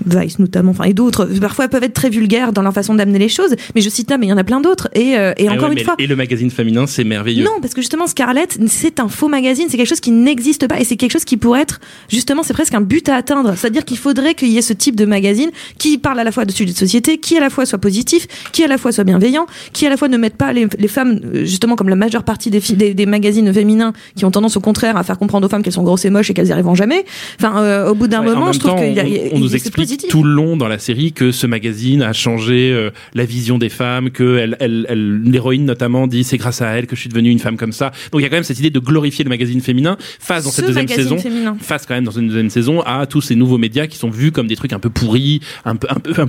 Vice 0.07 0.39
notamment, 0.39 0.71
enfin 0.73 0.85
et 0.85 0.93
d'autres, 0.93 1.27
parfois 1.41 1.69
peuvent 1.69 1.83
être 1.85 1.95
très 1.95 2.11
vulgaires 2.11 2.53
dans 2.53 2.63
leur 2.63 2.73
façon 2.73 2.95
d'amener 2.95 3.19
les 3.19 3.29
choses. 3.29 3.55
Mais 3.75 3.81
je 3.81 3.89
cite 3.89 4.11
là, 4.11 4.19
mais 4.19 4.27
il 4.27 4.29
y 4.29 4.33
en 4.33 4.37
a 4.39 4.45
plein 4.45 4.61
d'autres. 4.61 4.89
Et, 4.95 5.17
euh, 5.17 5.33
et 5.37 5.49
Ah 5.49 5.53
encore 5.55 5.69
ouais, 5.71 5.75
une 5.77 5.85
fois, 5.85 5.95
Et 5.99 6.07
le 6.07 6.17
magazine 6.17 6.51
féminin, 6.51 6.87
c'est 6.87 7.05
merveilleux. 7.05 7.45
non, 7.45 7.61
parce 7.61 7.75
que 7.75 7.81
justement, 7.81 8.07
Scarlett, 8.07 8.59
c'est 8.67 9.01
un 9.01 9.09
faux 9.09 9.29
magazine, 9.29 9.67
c'est 9.69 9.77
quelque 9.77 9.89
chose 9.89 10.01
qui 10.01 10.11
n'existe 10.11 10.67
pas 10.69 10.81
et 10.81 10.85
c'est 10.85 10.97
quelque 10.97 11.13
chose 11.13 11.25
qui 11.25 11.37
pourrait 11.37 11.63
être, 11.63 11.81
justement, 12.09 12.43
c'est 12.43 12.53
presque 12.55 12.75
un 12.75 12.81
but 12.81 13.09
à 13.09 13.17
atteindre. 13.17 13.55
C'est-à-dire 13.57 13.85
qu'il 13.85 13.99
faudrait 13.99 14.35
qu'il 14.35 14.49
y 14.49 14.59
ait 14.59 14.63
ce 14.63 14.73
type 14.73 14.97
de 14.97 15.05
magazine 15.05 15.51
qui 15.79 15.99
parle 15.99 16.21
à 16.21 16.25
la 16.25 16.33
fois 16.33 16.45
de 16.45 16.53
sujets 16.53 16.73
de 16.73 16.77
société, 16.77 17.19
qui 17.19 17.37
à 17.37 17.41
la 17.41 17.51
fois 17.51 17.67
soit 17.67 17.79
positif, 17.79 18.27
qui 18.53 18.65
à 18.65 18.69
la 18.69 18.79
fois 18.79 18.93
soit 18.93 19.05
bienveillant, 19.05 19.47
qui 19.73 19.87
à 19.87 19.91
la 19.91 19.97
fois 19.97 20.09
ne 20.09 20.17
mette 20.17 20.37
pas 20.37 20.53
les, 20.53 20.67
les 20.79 20.89
femmes, 20.89 21.21
euh, 21.35 21.45
justement, 21.45 21.77
comme 21.77 21.89
la 21.89 21.97
majeure 21.97 22.25
partie 22.25 22.51
des, 22.51 22.61
des, 22.61 22.95
des 22.95 23.07
magazines 23.07 23.53
féminins 23.53 23.93
qui 24.17 24.25
ont 24.25 24.31
tendance 24.31 24.57
au 24.57 24.61
contraire 24.61 24.97
à 24.97 25.03
faire 25.05 25.19
comprendre 25.19 25.47
aux 25.47 25.51
femmes 25.51 25.63
qu'elles 25.63 25.73
sont 25.73 25.83
grosses 25.83 26.05
et 26.05 26.11
moches 26.11 26.31
et 26.31 26.35
qu'elles 26.35 26.49
y 26.49 26.53
arriveront 26.53 26.75
jamais. 26.75 27.05
Enfin, 27.41 27.61
euh, 27.63 27.91
au 27.91 27.95
bout 27.95 28.09
d'un 28.09 28.21
Ouais, 28.21 28.35
moment, 28.35 28.53
je 28.53 28.59
trouve 28.59 28.75
qu'il 28.77 28.93
y 28.95 29.01
a, 29.01 29.05
on, 29.37 29.41
nous 29.41 29.55
explique 29.55 29.77
positif. 29.77 30.11
tout 30.11 30.23
le 30.23 30.33
long 30.33 30.57
dans 30.57 30.69
la 30.69 30.79
série 30.79 31.13
que 31.13 31.31
ce 31.33 31.47
magazine 31.47 32.03
a 32.03 32.13
changé 32.13 32.71
euh, 32.73 32.91
la 33.15 33.25
vision 33.25 33.59
des 33.59 33.69
femmes, 33.69 34.11
que 34.11 34.39
elle, 34.39 34.57
elle, 34.61 34.87
elle- 34.89 35.23
l'héroïne 35.23 35.65
notamment 35.65 36.07
dit 36.07 36.25
c'est 36.25 36.37
grâce 36.39 36.63
à 36.63 36.69
elle 36.77 36.87
que 36.87 36.97
je 36.97 37.01
suis 37.01 37.09
devenue 37.11 37.31
une 37.31 37.39
femme 37.39 37.57
comme 37.57 37.73
ça. 37.73 37.93
Donc 38.13 38.21
il 38.21 38.25
y 38.25 38.27
a 38.27 38.29
quand 38.29 38.37
même 38.37 38.45
cette 38.45 38.59
idée 38.59 38.71
de 38.71 38.79
glorifier 38.81 39.25
le 39.25 39.31
magazine 39.31 39.61
féminin 39.61 39.97
face 40.21 40.45
dans 40.45 40.51
Ce 40.51 40.57
cette 40.57 40.67
deuxième 40.67 40.85
magazine 40.87 41.05
saison, 41.05 41.19
féminin. 41.19 41.57
face 41.61 41.87
quand 41.87 41.95
même 41.95 42.05
dans 42.05 42.11
une 42.11 42.29
deuxième 42.29 42.51
saison 42.51 42.81
à 42.83 43.07
tous 43.07 43.21
ces 43.21 43.35
nouveaux 43.37 43.59
médias 43.59 43.87
qui 43.87 43.97
sont 43.99 44.11
vus 44.11 44.33
comme 44.33 44.47
des 44.47 44.57
trucs 44.57 44.73
un 44.73 44.79
peu 44.79 44.91
pourris, 44.91 45.41
un 45.65 45.77
peu 45.77 45.87
un 45.91 46.01
peu 46.01 46.21
un. 46.21 46.27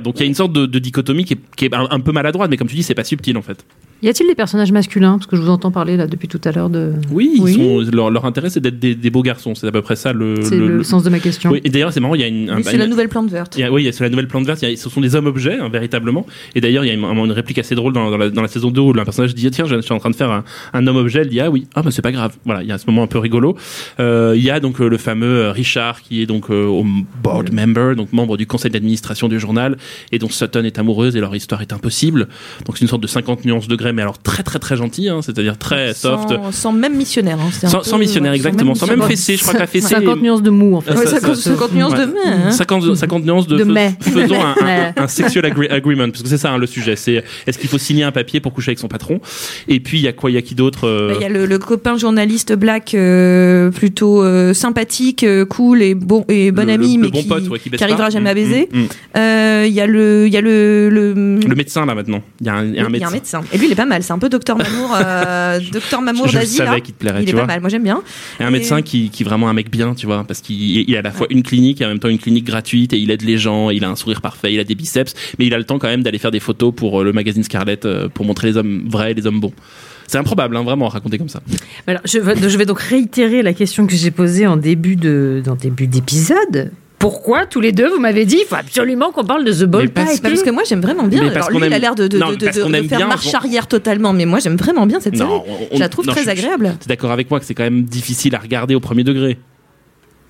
Donc 0.00 0.16
il 0.18 0.20
y 0.20 0.24
a 0.24 0.26
une 0.26 0.34
sorte 0.34 0.52
de, 0.52 0.66
de 0.66 0.78
dichotomie 0.78 1.24
qui 1.24 1.34
est, 1.34 1.38
qui 1.56 1.64
est 1.66 1.74
un, 1.74 1.86
un 1.90 2.00
peu 2.00 2.12
maladroite, 2.12 2.50
mais 2.50 2.56
comme 2.56 2.68
tu 2.68 2.76
dis 2.76 2.82
c'est 2.82 2.94
pas 2.94 3.04
subtil 3.04 3.36
en 3.36 3.42
fait. 3.42 3.64
Y 4.02 4.08
a-t-il 4.08 4.26
des 4.26 4.34
personnages 4.34 4.72
masculins? 4.72 5.18
Parce 5.18 5.26
que 5.26 5.36
je 5.36 5.42
vous 5.42 5.50
entends 5.50 5.70
parler 5.70 5.96
là 5.98 6.06
depuis 6.06 6.26
tout 6.26 6.40
à 6.44 6.52
l'heure 6.52 6.70
de. 6.70 6.94
Oui, 7.12 7.32
ils 7.36 7.42
Oui. 7.42 7.54
sont, 7.54 7.80
leur, 7.92 8.10
leur 8.10 8.24
intérêt 8.24 8.48
c'est 8.50 8.60
d'être 8.60 8.78
des, 8.78 8.94
des 8.94 9.10
beaux 9.10 9.22
garçons, 9.22 9.54
c'est 9.54 9.66
à 9.66 9.72
peu 9.72 9.82
près 9.82 9.96
ça 9.96 10.12
le. 10.12 10.36
C'est 10.42 10.56
le, 10.56 10.82
sens 10.82 11.02
de 11.04 11.10
ma 11.10 11.18
question. 11.18 11.50
Oui, 11.50 11.60
et 11.64 11.68
d'ailleurs 11.68 11.92
c'est 11.92 12.00
marrant, 12.00 12.14
il 12.14 12.20
y 12.22 12.24
a 12.24 12.28
une, 12.28 12.49
un- 12.50 12.56
Mais 12.56 12.62
C'est 12.62 12.76
la 12.76 12.86
nouvelle 12.86 13.08
plante 13.08 13.30
verte. 13.30 13.54
Il 13.56 13.60
y 13.60 13.64
a- 13.64 13.72
oui, 13.72 13.84
il 13.84 13.92
c'est 13.92 14.04
la 14.04 14.10
nouvelle 14.10 14.28
plante 14.28 14.46
verte. 14.46 14.62
il 14.62 14.70
y 14.70 14.72
a- 14.72 14.76
ce 14.76 14.88
sont 14.90 15.00
des 15.00 15.14
hommes-objets, 15.14 15.58
hein, 15.60 15.68
véritablement. 15.70 16.26
Et 16.54 16.60
d'ailleurs, 16.60 16.84
il 16.84 16.88
y 16.88 16.90
a 16.90 16.94
une, 16.94 17.04
une 17.04 17.32
réplique 17.32 17.58
assez 17.58 17.74
drôle 17.74 17.92
dans, 17.92 18.10
dans 18.10 18.16
la, 18.18 18.30
dans 18.30 18.42
la 18.42 18.48
saison 18.48 18.70
2 18.70 18.80
où 18.80 18.90
un 18.98 19.04
personnage 19.04 19.34
dit 19.34 19.50
Tiens, 19.50 19.64
je 19.66 19.80
suis 19.80 19.92
en 19.94 19.98
train 19.98 20.10
de 20.10 20.16
faire 20.16 20.30
un, 20.30 20.44
un 20.72 20.86
homme-objet. 20.86 21.20
Elle 21.20 21.28
dit 21.28 21.40
Ah 21.40 21.50
oui, 21.50 21.66
ah, 21.74 21.82
bah, 21.82 21.90
c'est 21.90 22.02
pas 22.02 22.12
grave. 22.12 22.32
Voilà, 22.44 22.62
il 22.62 22.68
y 22.68 22.72
a 22.72 22.78
ce 22.78 22.86
moment 22.86 23.02
un 23.02 23.06
peu 23.06 23.18
rigolo. 23.18 23.56
Euh, 23.98 24.34
il 24.36 24.42
y 24.42 24.50
a 24.50 24.60
donc 24.60 24.80
euh, 24.80 24.88
le 24.88 24.98
fameux 24.98 25.26
euh, 25.44 25.52
Richard 25.52 26.02
qui 26.02 26.22
est 26.22 26.26
donc 26.26 26.50
euh, 26.50 26.64
au 26.66 26.84
board 27.22 27.52
member, 27.52 27.94
donc 27.96 28.12
membre 28.12 28.36
du 28.36 28.46
conseil 28.46 28.70
d'administration 28.70 29.28
du 29.28 29.38
journal, 29.40 29.76
et 30.12 30.18
dont 30.18 30.28
Sutton 30.28 30.64
est 30.64 30.78
amoureuse 30.78 31.16
et 31.16 31.20
leur 31.20 31.34
histoire 31.34 31.60
est 31.62 31.72
impossible. 31.72 32.28
Donc 32.66 32.76
c'est 32.78 32.82
une 32.82 32.88
sorte 32.88 33.02
de 33.02 33.06
50 33.06 33.44
nuances 33.44 33.68
degrés, 33.68 33.92
mais 33.92 34.02
alors 34.02 34.18
très 34.18 34.42
très 34.42 34.58
très 34.58 34.76
gentil, 34.76 35.08
hein, 35.08 35.20
c'est-à-dire 35.22 35.58
très 35.58 35.94
soft. 35.94 36.30
Sans, 36.52 36.72
même 36.72 36.96
missionnaire. 36.96 37.38
hein, 37.40 37.50
Sans, 37.68 37.78
peu- 37.78 37.84
sans 37.84 37.98
missionnaire, 37.98 38.30
ouais, 38.32 38.36
exactement. 38.36 38.74
Sans 38.74 38.86
même 38.86 39.02
fessé. 39.02 39.36
Je 39.36 39.42
crois 39.42 39.54
que 39.54 39.58
la 39.60 39.66
fessée. 39.66 39.88
50 39.94 40.22
nuances 40.22 40.42
de 40.42 40.50
mou 40.50 40.76
en 40.76 40.80
fait. 40.80 40.92
Ouais, 40.92 40.98
Ouais, 40.98 41.06
ça- 41.06 41.20
50, 41.20 41.36
ça- 41.36 41.50
50 41.50 41.72
nuances 41.74 41.94
de 41.94 41.98
ouais. 41.98 42.06
Main. 42.40 42.46
hein. 42.48 42.50
50, 42.52 42.94
50 42.96 43.24
nuances 43.24 43.46
de, 43.46 43.58
De 43.58 43.64
mai. 43.64 43.94
faisons 44.00 44.36
un, 44.62 44.92
un- 44.96 45.08
sexual 45.08 45.44
agree- 45.46 45.68
agreement 45.70 46.08
parce 46.10 46.22
que 46.22 46.28
c'est 46.28 46.38
ça 46.38 46.50
hein, 46.52 46.58
le 46.58 46.66
sujet 46.66 46.96
c'est 46.96 47.22
est-ce 47.46 47.58
qu'il 47.58 47.68
faut 47.68 47.78
signer 47.78 48.04
un 48.04 48.12
papier 48.12 48.40
pour 48.40 48.52
coucher 48.52 48.70
avec 48.70 48.78
son 48.78 48.88
patron? 48.88 49.20
Et 49.68 49.80
puis 49.80 49.98
il 49.98 50.02
y 50.04 50.08
a 50.08 50.12
quoi? 50.12 50.30
Il 50.30 50.34
y 50.34 50.38
a 50.38 50.42
qui 50.42 50.54
d'autre 50.54 50.86
euh, 50.86 51.08
Bah, 51.10 51.14
Il 51.18 51.22
y 51.22 51.24
a 51.24 51.28
le, 51.28 51.46
le 51.46 51.58
copain 51.58 51.96
journaliste 51.96 52.52
black 52.54 52.94
euh, 52.94 53.70
plutôt 53.70 54.22
euh, 54.22 54.54
sympathique, 54.54 55.24
euh, 55.24 55.44
cool 55.44 55.82
et 55.82 55.94
bon 55.94 56.24
et 56.28 56.50
bon 56.52 56.66
le- 56.66 56.72
ami, 56.72 56.96
le 56.96 57.02
mais 57.02 57.08
bon 57.10 57.22
qui, 57.22 57.28
pote, 57.28 57.48
ouais, 57.48 57.58
qui 57.58 57.70
qui 57.70 57.82
arrivera 57.84 58.04
pas. 58.04 58.10
jamais 58.10 58.30
à 58.30 58.32
Mm, 58.32 58.36
baiser. 58.36 58.68
mm, 58.72 58.80
mm. 58.80 58.86
Euh, 59.16 59.64
Il 59.68 59.72
y 59.74 59.80
a 59.80 59.86
le, 59.86 60.26
il 60.26 60.32
y 60.32 60.36
a 60.36 60.40
le, 60.40 60.88
le, 60.90 61.12
le 61.14 61.54
médecin 61.54 61.84
là 61.86 61.94
maintenant 61.94 62.22
il 62.40 62.46
y 62.46 62.50
a 62.50 62.54
un, 62.54 62.64
il 62.64 62.74
y 62.74 62.78
a 62.78 62.84
un 62.86 62.88
il 62.90 62.98
y 63.00 63.04
a 63.04 63.08
un 63.08 63.10
médecin. 63.10 63.40
Et 63.52 63.58
lui, 63.58 63.66
il 63.66 63.72
est 63.72 63.76
pas 63.76 63.84
mal. 63.84 64.02
C'est 64.02 64.12
un 64.12 64.18
peu 64.18 64.28
Docteur 64.28 64.56
Mamour, 64.56 64.96
Docteur 65.72 66.02
Mamour 66.02 66.28
je 66.28 66.34
d'Asie. 66.34 66.56
savais 66.56 66.70
là. 66.70 66.80
qu'il 66.80 66.94
te 66.94 67.00
plairait 67.00 67.22
Il 67.22 67.24
tu 67.24 67.30
est 67.30 67.32
pas 67.32 67.38
vois 67.40 67.46
mal. 67.46 67.60
Moi, 67.60 67.68
j'aime 67.68 67.82
bien. 67.82 68.02
et 68.38 68.44
un 68.44 68.50
médecin 68.50 68.82
qui, 68.82 69.10
qui 69.10 69.22
est 69.22 69.26
vraiment 69.26 69.48
un 69.48 69.52
mec 69.52 69.70
bien 69.70 69.94
tu 69.94 70.06
vois 70.06 70.24
parce 70.24 70.40
qu'il 70.40 70.88
il 70.88 70.96
a 70.96 71.00
à 71.00 71.02
la 71.02 71.10
fois 71.10 71.26
une 71.30 71.42
clinique 71.42 71.80
et 71.80 71.84
en 71.84 71.88
même 71.88 71.98
temps 71.98 72.08
une 72.08 72.18
clinique 72.18 72.29
gratuite 72.38 72.92
et 72.92 72.98
il 72.98 73.10
aide 73.10 73.22
les 73.22 73.36
gens 73.38 73.70
il 73.70 73.84
a 73.84 73.90
un 73.90 73.96
sourire 73.96 74.20
parfait 74.20 74.52
il 74.52 74.60
a 74.60 74.64
des 74.64 74.74
biceps 74.74 75.14
mais 75.38 75.46
il 75.46 75.54
a 75.54 75.58
le 75.58 75.64
temps 75.64 75.78
quand 75.78 75.88
même 75.88 76.02
d'aller 76.02 76.18
faire 76.18 76.30
des 76.30 76.40
photos 76.40 76.72
pour 76.74 77.00
euh, 77.00 77.04
le 77.04 77.12
magazine 77.12 77.42
Scarlett 77.42 77.84
euh, 77.84 78.08
pour 78.08 78.24
montrer 78.24 78.48
les 78.48 78.56
hommes 78.56 78.84
vrais 78.88 79.10
et 79.10 79.14
les 79.14 79.26
hommes 79.26 79.40
bons 79.40 79.52
c'est 80.06 80.18
improbable 80.18 80.56
hein, 80.56 80.62
vraiment 80.62 80.86
à 80.86 80.90
raconter 80.90 81.18
comme 81.18 81.28
ça 81.28 81.40
Alors, 81.86 82.02
je, 82.04 82.18
vais, 82.18 82.34
je 82.48 82.58
vais 82.58 82.66
donc 82.66 82.80
réitérer 82.80 83.42
la 83.42 83.52
question 83.52 83.86
que 83.86 83.94
j'ai 83.94 84.10
posée 84.10 84.44
en 84.46 84.56
début 84.56 84.96
de, 84.96 85.40
dans 85.44 85.54
début 85.54 85.86
d'épisode. 85.86 86.72
Pourquoi 86.98 87.46
tous 87.46 87.60
les 87.60 87.70
deux 87.72 87.88
vous 87.88 88.00
m'avez 88.00 88.26
dit 88.26 88.38
il 88.40 88.44
faut 88.46 88.56
absolument 88.56 89.12
qu'on 89.12 89.24
parle 89.24 89.44
de 89.44 89.52
The 89.52 89.64
Ball 89.64 89.88
parce 89.90 90.20
Bah, 90.20 90.28
parce 90.30 90.42
que 90.42 90.50
moi, 90.50 90.64
j'aime 90.68 90.80
vraiment 90.82 91.04
bien. 91.06 91.26
Alors, 91.28 91.48
lui, 91.50 91.60
qu'on 91.60 91.64
il 91.64 91.72
a 91.72 91.76
aime- 91.76 91.80
l'air 91.82 91.94
de, 91.94 92.08
de, 92.08 92.18
Non, 92.18 92.32
de, 92.32 92.36
de- 92.36 92.44
aime 92.74 92.88
faire 92.88 92.98
bien, 92.98 93.06
marche 93.06 93.28
on- 93.32 93.36
arrière 93.36 93.68
totalement. 93.68 94.12
Mais 94.12 94.26
moi, 94.26 94.38
j'aime 94.40 94.56
vraiment 94.56 94.84
bien 94.84 94.98
cette 95.00 95.16
série. 95.16 95.28
non, 95.30 95.44
on- 95.48 95.74
Je 95.76 95.80
la 95.80 95.88
trouve 95.88 96.06
non, 96.06 96.12
très 96.12 96.24
je- 96.24 96.28
agréable. 96.30 96.74
T'es 96.80 96.88
d'accord 96.88 97.12
avec 97.12 97.30
moi 97.30 97.38
que 97.40 97.46
c'est 97.46 97.54
quand 97.54 97.62
même 97.62 97.84
difficile 97.84 98.34
à 98.34 98.38
regarder 98.38 98.74
au 98.74 98.80
premier 98.80 99.04
degré 99.04 99.38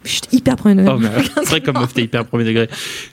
Je 0.04 0.12
suis 0.12 0.20
hyper 0.32 0.56
premier 0.56 0.76
degré. 0.82 0.94
Oh, 0.96 1.20
c'est 1.42 1.48
vrai 1.48 1.60
que 1.60 1.66
comme 1.66 1.78
meuf, 1.80 1.92
t'es 1.92 2.02
hyper 2.02 2.24
premier 2.24 2.44
degré. 2.44 2.68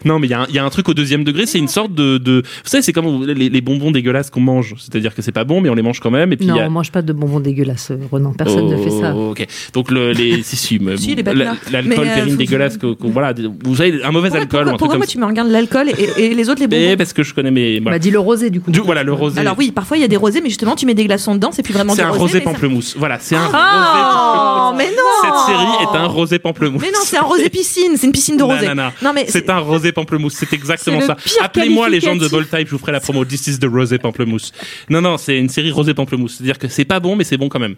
Non, 0.06 0.20
mais 0.20 0.27
il 0.27 0.29
y, 0.29 0.34
a 0.34 0.41
un- 0.41 0.46
il 0.48 0.56
y 0.56 0.60
a 0.60 0.63
un 0.63 0.70
truc 0.70 0.88
au 0.88 0.94
deuxième 0.94 1.24
degré, 1.25 1.46
c'est 1.46 1.58
une 1.60 1.67
sorte 1.67 1.94
de, 1.94 2.17
de... 2.17 2.41
Vous 2.46 2.70
savez, 2.70 2.82
c'est 2.82 2.94
comme 2.94 3.25
les, 3.25 3.50
les 3.50 3.62
bonbons 3.62 3.91
dégueulasses 3.91 4.29
qu'on 4.29 4.39
mange. 4.39 4.74
C'est-à-dire 4.79 5.13
que 5.13 5.22
c'est 5.22 5.32
pas 5.34 5.44
bon, 5.44 5.60
mais 5.60 5.70
on 5.70 5.75
les 5.75 5.82
mange 5.82 6.00
quand 6.00 6.12
même. 6.12 6.32
Et 6.32 6.38
puis 6.38 6.46
Non, 6.46 6.56
y 6.56 6.60
a... 6.62 6.67
on 6.67 6.72
mange 6.72 6.91
pas 6.91 7.01
de 7.01 7.12
bonbons 7.12 7.39
dégueulasses, 7.41 7.91
Renan. 8.12 8.32
Personne 8.34 8.67
ne 8.70 8.77
fait 8.77 8.89
ça. 8.89 9.13
Oh, 9.15 9.32
Ok. 9.32 9.46
Donc 9.74 9.91
le, 9.91 10.12
les, 10.13 10.41
si, 10.44 10.56
si, 10.56 10.79
mais 10.79 10.96
Si, 10.98 11.13
les 11.15 11.24
l'alcool, 11.24 12.08
euh, 12.08 12.36
dégueulasse, 12.38 12.77
que, 12.77 12.94
que- 12.94 13.08
voilà, 13.08 13.34
vous 13.63 13.75
savez, 13.75 14.01
un 14.03 14.12
mauvais 14.12 14.29
Pourquoi, 14.29 14.41
alcool, 14.44 14.60
pourquoi, 14.60 14.63
truc 14.63 14.77
pourquoi 14.79 14.88
comme 14.94 14.98
moi, 15.00 15.08
tu 15.08 15.17
me 15.20 15.25
regardes 15.25 15.50
l'alcool 15.50 15.89
et, 15.89 16.24
et 16.24 16.34
les 16.34 16.50
autres, 16.50 16.62
les 16.62 16.65
ça. 16.65 16.70
bonbons 16.70 16.91
Eh, 16.91 16.98
parce 16.98 17.12
que 17.13 17.24
je 17.24 17.34
connais 17.34 17.51
mes. 17.51 17.79
Voilà, 17.82 17.96
Bah, 17.98 18.00
dis 18.00 18.12
le 18.12 18.20
rosé 18.20 18.50
du 18.50 18.62
coup. 18.62 18.72
Du- 18.72 18.79
voilà 18.79 19.03
le 19.03 19.12
rosé. 19.13 19.39
Alors 19.41 19.56
oui, 19.58 19.72
parfois 19.72 19.98
il 19.98 20.01
y 20.01 20.06
a 20.06 20.08
des 20.08 20.15
rosés, 20.17 20.39
mais 20.41 20.50
justement 20.50 20.75
tu 20.75 20.86
mets 20.86 20.94
des 20.94 21.03
glaçons 21.06 21.36
dedans, 21.36 21.50
c'est 21.51 21.63
plus 21.63 21.74
vraiment 21.74 21.94
c'est 21.94 22.01
un 22.03 22.12
rosé. 22.12 22.39
pamplemousse. 22.41 22.96
Voilà, 22.98 23.17
c'est 23.20 23.36
un 23.36 23.50
Oh, 23.53 24.70
rosé 24.72 24.77
mais 24.77 24.89
non 24.91 25.03
Cette 25.22 25.46
série 25.56 25.84
est 25.84 25.98
un 25.98 26.06
rosé 26.08 26.39
pamplemousse. 26.39 26.76
Mais 26.81 26.91
non, 26.91 27.00
c'est 27.03 27.17
un 27.17 27.22
rosé 27.22 27.50
piscine, 27.50 27.93
c'est 27.98 28.05
une 28.07 28.12
piscine 28.12 28.38
de 28.38 28.43
rosé. 28.43 28.67
non, 28.74 28.89
non. 29.01 29.12
mais 29.13 29.25
C'est 29.27 29.50
un 29.50 29.60
rosé 29.60 29.91
pamplemousse, 29.91 30.36
c'est 30.38 30.53
exactement 30.53 31.01
ça. 31.01 31.15
Appelez-moi 31.41 31.89
les 31.89 32.00
gens 32.00 32.15
de. 32.15 32.27
Bold 32.27 32.50
Type, 32.50 32.67
je 32.67 32.72
vous 32.72 32.77
ferai 32.77 32.91
la 32.91 33.00
promo 33.00 33.24
This 33.25 33.48
is 33.48 33.60
the 33.60 33.65
rosé 33.65 33.98
pamplemousse. 33.98 34.51
Non, 34.89 35.01
non, 35.01 35.17
c'est 35.17 35.38
une 35.38 35.50
série 35.50 35.72
rosé 35.72 35.93
pamplemousse. 35.93 36.36
C'est-à-dire 36.38 36.60
que 36.60 36.67
c'est 36.67 36.86
pas 36.86 37.00
bon, 37.00 37.15
mais 37.15 37.24
c'est 37.24 37.38
bon 37.38 37.50
quand 37.50 37.60
même. 37.60 37.75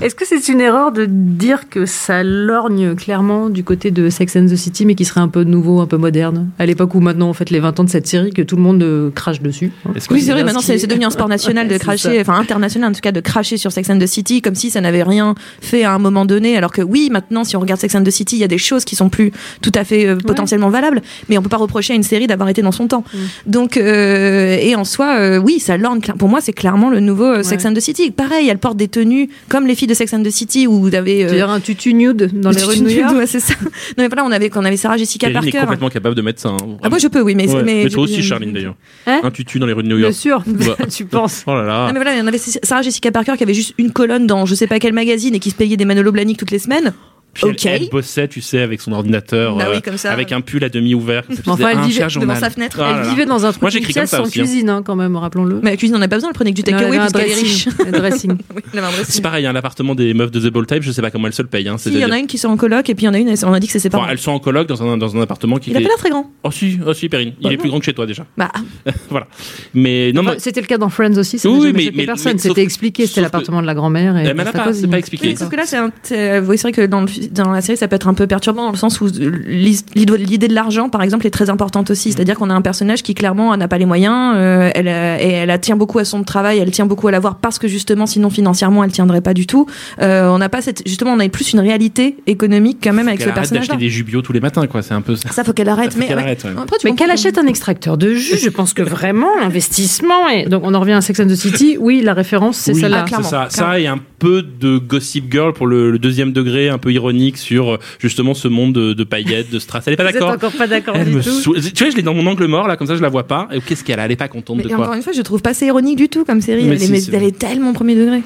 Est-ce 0.00 0.14
que 0.14 0.24
c'est 0.26 0.48
une 0.48 0.60
erreur 0.60 0.92
de 0.92 1.06
dire 1.08 1.68
que 1.68 1.86
ça 1.86 2.22
lorgne 2.22 2.94
clairement 2.94 3.50
du 3.50 3.64
côté 3.64 3.90
de 3.90 4.08
Sex 4.10 4.36
and 4.36 4.46
the 4.46 4.56
City, 4.56 4.86
mais 4.86 4.94
qui 4.94 5.04
serait 5.04 5.20
un 5.20 5.28
peu 5.28 5.44
nouveau, 5.44 5.80
un 5.80 5.86
peu 5.86 5.96
moderne 5.96 6.48
À 6.58 6.66
l'époque 6.66 6.94
où 6.94 7.00
maintenant 7.00 7.28
on 7.28 7.32
fête 7.34 7.50
les 7.50 7.60
20 7.60 7.80
ans 7.80 7.84
de 7.84 7.90
cette 7.90 8.06
série, 8.06 8.32
que 8.32 8.42
tout 8.42 8.56
le 8.56 8.62
monde 8.62 8.82
euh, 8.82 9.10
crache 9.10 9.40
dessus. 9.40 9.70
hein. 9.86 9.92
Oui, 10.10 10.22
c'est 10.22 10.32
vrai, 10.32 10.44
maintenant 10.44 10.60
c'est 10.60 10.86
devenu 10.86 11.04
un 11.04 11.10
sport 11.10 11.28
national 11.28 11.68
de 11.68 11.76
cracher, 11.84 12.20
enfin 12.20 12.34
international 12.38 12.90
en 12.90 12.94
tout 12.94 13.00
cas, 13.00 13.12
de 13.12 13.20
cracher 13.20 13.56
sur 13.56 13.70
Sex 13.72 13.88
and 13.90 13.98
the 13.98 14.06
City, 14.06 14.40
comme 14.42 14.54
si 14.54 14.70
ça 14.70 14.80
n'avait 14.80 15.02
rien 15.02 15.34
fait 15.60 15.84
à 15.84 15.92
un 15.92 15.98
moment 15.98 16.24
donné. 16.24 16.56
Alors 16.56 16.72
que 16.72 16.82
oui, 16.82 17.08
maintenant, 17.10 17.44
si 17.44 17.56
on 17.56 17.60
regarde 17.60 17.80
Sex 17.80 17.94
and 17.94 18.04
the 18.04 18.10
City, 18.10 18.23
il 18.32 18.38
y 18.38 18.44
a 18.44 18.48
des 18.48 18.58
choses 18.58 18.84
qui 18.84 18.96
sont 18.96 19.08
plus 19.08 19.32
tout 19.62 19.72
à 19.74 19.84
fait 19.84 20.06
euh, 20.06 20.16
potentiellement 20.16 20.70
valables, 20.70 21.02
mais 21.28 21.38
on 21.38 21.42
peut 21.42 21.48
pas 21.48 21.56
reprocher 21.56 21.92
à 21.92 21.96
une 21.96 22.02
série 22.02 22.26
d'avoir 22.26 22.48
été 22.48 22.62
dans 22.62 22.72
son 22.72 22.88
temps. 22.88 23.04
Mm. 23.12 23.18
Donc, 23.46 23.76
euh, 23.76 24.56
et 24.60 24.74
en 24.74 24.84
soi, 24.84 25.16
euh, 25.18 25.38
oui, 25.38 25.60
ça 25.60 25.76
lorne. 25.76 26.00
Pour 26.00 26.28
moi, 26.28 26.40
c'est 26.40 26.52
clairement 26.52 26.90
le 26.90 27.00
nouveau 27.00 27.24
euh, 27.24 27.42
Sex 27.42 27.64
Ouais. 27.64 27.70
and 27.70 27.74
the 27.74 27.80
City. 27.80 28.10
Pareil, 28.10 28.48
elle 28.48 28.58
porte 28.58 28.76
des 28.76 28.88
tenues 28.88 29.28
comme 29.48 29.66
les 29.66 29.74
filles 29.74 29.88
de 29.88 29.94
Sex 29.94 30.12
and 30.14 30.22
the 30.22 30.30
City 30.30 30.66
où 30.66 30.80
vous 30.80 30.94
avez. 30.94 31.26
Tu 31.28 31.40
un 31.40 31.60
tutu 31.60 31.94
nude 31.94 32.30
dans 32.40 32.50
les 32.50 32.62
rues 32.64 32.76
de 32.78 32.82
New 32.82 32.88
York 32.90 33.14
ouais, 33.16 33.26
c'est 33.26 33.40
ça. 33.40 33.54
Non, 33.62 33.68
mais 33.98 34.08
voilà, 34.08 34.24
on 34.24 34.32
avait, 34.32 34.48
qu'on 34.50 34.64
avait 34.64 34.76
Sarah 34.76 34.96
Jessica 34.96 35.28
Perrine 35.28 35.48
est 35.48 35.52
Parker. 35.52 35.66
complètement 35.66 35.88
capable 35.90 36.14
de 36.14 36.22
mettre 36.22 36.40
ça. 36.40 36.48
hein, 36.50 36.56
Ah, 36.82 36.88
moi, 36.88 36.98
je 36.98 37.08
peux, 37.08 37.20
oui, 37.20 37.34
mais, 37.34 37.48
Ouais. 37.48 37.62
mais, 37.62 37.84
Mais 37.84 37.90
toi 37.90 38.04
aussi, 38.04 38.22
Charline, 38.22 38.52
d'ailleurs. 38.52 38.74
Hein 39.06 39.20
Un 39.22 39.30
tutu 39.30 39.58
dans 39.58 39.66
les 39.66 39.72
rues 39.72 39.82
de 39.82 39.88
New 39.88 39.96
Bien 39.96 40.06
York. 40.06 40.14
sûr, 40.14 40.42
Ouais. 40.46 40.86
tu 40.94 41.04
penses. 41.04 41.44
Oh 41.46 41.54
là 41.54 41.62
là. 41.64 41.86
Non 41.86 41.92
mais 41.92 41.98
voilà, 41.98 42.14
il 42.14 42.18
y 42.18 42.22
en 42.22 42.26
avait 42.26 42.38
Sarah 42.38 42.82
Jessica 42.82 43.10
Parker 43.12 43.32
qui 43.36 43.42
avait 43.42 43.54
juste 43.54 43.74
une 43.78 43.92
colonne 43.92 44.26
dans 44.26 44.46
je 44.46 44.54
sais 44.54 44.66
pas 44.66 44.78
quel 44.78 44.92
magazine 44.92 45.34
et 45.34 45.38
qui 45.40 45.50
se 45.50 45.54
payait 45.54 45.76
des 45.76 45.84
Manolo 45.84 46.10
Blahnik 46.12 46.38
toutes 46.38 46.50
les 46.50 46.58
semaines. 46.58 46.92
Puis 47.34 47.44
ok. 47.46 47.66
elle, 47.66 47.82
elle 47.82 47.88
bossait, 47.90 48.28
tu 48.28 48.40
sais, 48.40 48.60
avec 48.60 48.80
son 48.80 48.92
ordinateur, 48.92 49.56
Bah 49.56 49.66
oui, 49.70 49.76
euh, 49.76 49.80
comme 49.80 49.96
ça. 49.96 50.12
avec 50.12 50.32
un 50.32 50.40
pull 50.40 50.62
à 50.64 50.68
demi 50.68 50.94
ouvert. 50.94 51.26
comme 51.26 51.36
ça, 51.36 51.42
Enfin, 51.52 51.68
elle 51.72 51.78
un 51.78 51.86
vivait 51.86 52.06
devant 52.06 52.34
sa 52.36 52.50
fenêtre. 52.50 52.78
Ah 52.80 52.82
là 52.82 52.90
Elle 53.00 53.02
là. 53.04 53.10
vivait 53.10 53.26
dans 53.26 53.44
un 53.44 53.50
truc 53.50 53.62
Moi, 53.62 53.70
une 53.72 53.84
pièce 53.84 54.10
sans 54.10 54.22
aussi, 54.22 54.40
hein. 54.40 54.44
cuisine, 54.44 54.68
hein, 54.70 54.82
quand 54.84 54.96
même, 54.96 55.16
rappelons-le. 55.16 55.60
Mais 55.62 55.70
la 55.72 55.76
cuisine, 55.76 55.96
on 55.96 56.02
a 56.02 56.08
pas 56.08 56.16
besoin, 56.16 56.30
elle 56.30 56.34
prenait 56.34 56.50
que 56.50 56.56
du 56.56 56.62
takeaway 56.62 56.96
a 56.98 57.00
puisqu'elle 57.08 57.30
est 57.30 57.34
riche. 57.34 57.68
dressing. 57.92 58.30
Oui, 58.54 58.62
elle 58.72 58.78
avait 58.78 58.88
un 58.88 58.90
dressing. 58.90 59.06
C'est 59.14 59.22
pareil, 59.22 59.46
hein, 59.46 59.52
l'appartement 59.52 59.94
des 59.94 60.14
meufs 60.14 60.30
de 60.30 60.40
The 60.40 60.52
Bold 60.52 60.68
Type, 60.68 60.82
je 60.82 60.92
sais 60.92 61.02
pas 61.02 61.10
comment 61.10 61.26
elles 61.26 61.32
se 61.34 61.42
le 61.42 61.48
payent. 61.48 61.68
Hein, 61.68 61.76
Si, 61.78 61.88
il 61.90 61.98
y 61.98 62.04
en 62.04 62.10
a 62.10 62.18
une 62.18 62.26
qui 62.26 62.38
sont 62.38 62.48
en 62.48 62.56
coloc 62.56 62.88
et 62.88 62.94
puis 62.94 63.04
il 63.04 63.06
y 63.06 63.10
en 63.10 63.14
a 63.14 63.18
une, 63.18 63.34
on 63.44 63.52
a 63.52 63.60
dit 63.60 63.66
que 63.66 63.72
c'est 63.72 63.78
ses 63.80 63.88
Bon, 63.88 63.98
parents. 63.98 64.10
elles 64.10 64.18
sont 64.18 64.32
en 64.32 64.38
coloc 64.38 64.68
dans 64.68 64.82
un, 64.82 64.96
dans 64.96 65.16
un 65.16 65.20
appartement 65.22 65.58
qui 65.58 65.70
Il 65.70 65.76
a 65.76 65.80
fait. 65.80 65.84
pas 65.84 65.88
l'air 65.90 65.98
très 65.98 66.10
grand. 66.10 66.30
Oh 66.44 66.50
si, 66.50 66.78
oh 66.86 66.92
si, 66.94 67.08
Perrine. 67.08 67.32
Il 67.40 67.52
est 67.52 67.56
plus 67.56 67.68
grand 67.68 67.78
que 67.80 67.84
chez 67.84 67.92
toi 67.94 68.06
déjà. 68.06 68.24
Bah, 68.36 68.50
voilà. 69.10 69.26
Mais 69.74 70.12
non, 70.12 70.22
non. 70.22 70.30
Enfin, 70.30 70.38
C'était 70.38 70.60
le 70.60 70.66
cas 70.66 70.78
dans 70.78 70.88
Friends 70.88 71.16
aussi, 71.18 71.38
ça 71.38 71.48
Oui, 71.48 71.72
n'a 71.72 71.90
mais- 71.94 72.06
personne. 72.06 72.38
C'était 72.38 72.62
expliqué, 72.62 73.06
c'était 73.06 73.20
l'appartement 73.20 73.60
de 73.62 73.66
la 73.66 73.74
grand-mère. 73.74 74.16
Et 74.18 74.24
Eh, 74.28 74.34
mais 74.34 74.42
a 74.46 74.52
cosy. 74.52 74.82
c'est 74.82 74.86
pas 74.88 74.98
expliqué. 74.98 75.34
sauf 75.36 75.48
que 75.48 75.56
là, 75.56 75.62
c'est 75.66 75.78
c'est- 76.02 76.40
c'est 76.56 76.62
vrai 76.62 76.72
que 76.72 76.86
dans, 76.86 77.00
le- 77.02 77.06
dans 77.32 77.50
la 77.50 77.60
série, 77.60 77.76
ça 77.78 77.88
peut 77.88 77.96
être 77.96 78.08
un 78.08 78.14
peu 78.14 78.26
perturbant 78.26 78.64
dans 78.66 78.70
le 78.72 78.76
sens 78.76 79.00
où 79.00 79.06
l'idée 79.06 80.48
de 80.48 80.54
l'argent, 80.54 80.88
par 80.88 81.02
exemple, 81.02 81.26
est 81.26 81.30
très 81.30 81.50
importante 81.50 81.90
aussi. 81.90 82.12
C'est-à-dire 82.12 82.36
qu'on 82.36 82.50
a 82.50 82.54
un 82.54 82.62
personnage 82.62 83.02
qui 83.02 83.14
clairement 83.14 83.56
n'a 83.56 83.68
pas 83.68 83.78
les 83.78 83.86
moyens, 83.86 84.34
euh, 84.36 84.70
elle, 84.74 84.88
et 84.88 85.32
elle 85.32 85.60
tient 85.60 85.76
beaucoup 85.76 85.98
à 85.98 86.04
son 86.04 86.22
travail, 86.24 86.58
elle 86.58 86.70
tient 86.70 86.86
beaucoup 86.86 87.08
à 87.08 87.10
l'avoir 87.10 87.36
parce 87.36 87.58
que 87.58 87.68
justement, 87.68 88.06
sinon 88.06 88.30
financièrement, 88.30 88.84
elle 88.84 88.92
tiendrait 88.92 89.20
pas 89.20 89.34
du 89.34 89.46
tout. 89.46 89.66
Euh, 90.00 90.28
on 90.28 90.38
n'a 90.38 90.48
pas 90.48 90.62
cette, 90.62 90.86
justement, 90.86 91.12
on 91.12 91.20
a 91.20 91.28
plus 91.28 91.52
une 91.52 91.60
réalité 91.60 92.16
économique 92.26 92.78
quand 92.82 92.92
même 92.92 93.08
avec 93.08 93.18
Qu'elle 93.18 93.26
ce 93.28 93.30
arrête 93.32 93.40
personnage-là. 93.42 93.74
d'acheter 93.74 93.84
des 93.86 93.90
jubios 93.90 94.22
tous 94.22 94.32
les 94.32 94.40
matins, 94.40 94.66
quoi. 94.66 94.82
C'est 94.82 94.94
un 94.94 95.00
peu 95.00 95.16
ça. 95.16 95.30
Ça, 95.30 95.44
faut 95.44 95.52
qu'elle 95.52 95.68
arrête. 95.68 95.92
Faut 95.92 95.98
mais 95.98 96.06
qu'elle 96.06 96.18
ouais. 96.18 96.24
ouais. 96.24 97.10
Achète 97.14 97.38
un 97.38 97.46
extracteur 97.46 97.96
de 97.96 98.12
jus, 98.14 98.38
je 98.42 98.48
pense 98.48 98.74
que 98.74 98.82
vraiment 98.94 99.28
l'investissement. 99.40 100.28
est- 100.28 100.48
Donc 100.48 100.62
on 100.64 100.74
en 100.74 100.80
revient 100.80 100.92
à 100.94 101.00
Sex 101.00 101.20
and 101.20 101.26
the 101.28 101.34
City. 101.36 101.76
Oui, 101.78 102.00
la 102.02 102.12
référence, 102.14 102.56
c'est 102.56 102.72
Oui, 102.72 102.80
celle-là. 102.80 103.04
Ah, 103.06 103.08
ça. 103.08 103.16
clairement. 103.20 103.50
Ça 103.50 103.78
et 103.80 103.86
un 103.86 103.98
peu 104.18 104.42
de 104.42 104.78
Gossip 104.78 105.30
Girl 105.30 105.52
pour 105.52 105.66
le, 105.66 105.90
le 105.92 105.98
deuxième 105.98 106.32
degré, 106.32 106.68
un 106.68 106.78
peu 106.78 106.92
ironique 106.92 107.13
sur 107.36 107.74
euh, 107.74 107.78
justement 107.98 108.34
ce 108.34 108.48
monde 108.48 108.72
de, 108.72 108.92
de 108.92 109.04
paillettes, 109.04 109.50
de 109.50 109.58
strass. 109.58 109.84
Elle 109.86 109.94
est 109.94 109.96
pas 109.96 110.04
d'accord. 110.12 110.30
encore 110.30 110.52
pas 110.52 110.66
d'accord 110.66 110.94
Elle 110.96 111.06
du 111.08 111.14
me 111.16 111.22
tout. 111.22 111.30
saoule. 111.30 111.60
Tu 111.60 111.84
vois, 111.84 111.90
je 111.90 111.96
l'ai 111.96 112.02
dans 112.02 112.14
mon 112.14 112.26
angle 112.26 112.46
mort 112.46 112.66
là, 112.68 112.76
comme 112.76 112.86
ça 112.86 112.96
je 112.96 113.02
la 113.02 113.08
vois 113.08 113.26
pas. 113.26 113.48
Et 113.52 113.60
qu'est-ce 113.60 113.84
qu'elle 113.84 114.00
a? 114.00 114.04
Elle 114.06 114.12
est 114.12 114.16
pas 114.16 114.28
contente 114.28 114.56
Mais 114.58 114.64
de 114.64 114.68
encore 114.72 114.86
quoi 114.86 114.96
une 114.96 115.02
fois, 115.02 115.12
je 115.12 115.22
trouve 115.22 115.42
pas 115.42 115.54
ça 115.54 115.66
ironique 115.66 115.96
du 115.96 116.08
tout 116.08 116.24
comme 116.24 116.40
série. 116.40 116.64
Mais 116.64 116.72
elle, 116.74 116.80
si, 116.80 116.86
est, 116.86 116.88
mais 116.90 117.00
c'est 117.00 117.12
elle 117.12 117.20
vrai. 117.20 117.28
est 117.28 117.38
tellement 117.38 117.72
premier 117.72 117.94
degré. 117.94 118.22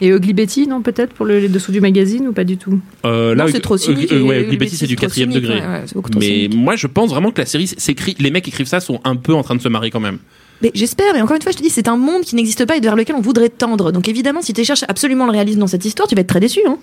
Et 0.00 0.08
Ugly 0.08 0.32
Betty, 0.32 0.66
non, 0.66 0.82
peut-être 0.82 1.12
pour 1.14 1.24
le, 1.24 1.38
les 1.38 1.48
dessous 1.48 1.70
du 1.70 1.80
magazine 1.80 2.26
ou 2.26 2.32
pas 2.32 2.42
du 2.42 2.56
tout? 2.56 2.80
Euh, 3.06 3.32
Là, 3.36 3.46
c'est 3.48 3.60
trop 3.60 3.76
cynique. 3.76 4.10
euh, 4.12 4.18
et 4.18 4.22
ouais, 4.22 4.42
Ugly 4.42 4.56
Betty, 4.56 4.74
c'est 4.76 4.86
du 4.88 4.96
quatrième 4.96 5.32
degré. 5.32 5.54
ouais, 5.54 5.60
ouais, 5.60 5.82
c'est 5.86 5.94
beaucoup 5.94 6.10
trop 6.10 6.18
Mais 6.18 6.26
cynique. 6.26 6.56
moi, 6.56 6.74
je 6.74 6.88
pense 6.88 7.10
vraiment 7.10 7.30
que 7.30 7.40
la 7.40 7.46
série 7.46 7.68
s'écrit. 7.68 8.16
Les 8.18 8.32
mecs 8.32 8.42
qui 8.44 8.50
écrivent 8.50 8.66
ça 8.66 8.80
sont 8.80 9.00
un 9.04 9.14
peu 9.14 9.32
en 9.34 9.44
train 9.44 9.54
de 9.54 9.60
se 9.62 9.68
marier 9.68 9.92
quand 9.92 10.00
même. 10.00 10.18
Mais 10.62 10.72
j'espère, 10.74 11.14
mais 11.14 11.20
encore 11.20 11.36
une 11.36 11.42
fois, 11.42 11.52
je 11.52 11.58
te 11.58 11.62
dis, 11.62 11.70
c'est 11.70 11.86
un 11.86 11.96
monde 11.96 12.22
qui 12.22 12.34
n'existe 12.34 12.64
pas 12.64 12.76
et 12.76 12.80
vers 12.80 12.96
lequel 12.96 13.14
on 13.16 13.20
voudrait 13.20 13.48
tendre. 13.50 13.92
Donc 13.92 14.08
évidemment, 14.08 14.42
si 14.42 14.52
tu 14.52 14.64
cherches 14.64 14.84
absolument 14.88 15.26
le 15.26 15.32
réalisme 15.32 15.60
dans 15.60 15.66
cette 15.68 15.84
histoire, 15.84 16.08
tu 16.08 16.16
vas 16.16 16.22
être 16.22 16.26
très 16.28 16.40
déçu. 16.40 16.60
Hein. 16.66 16.78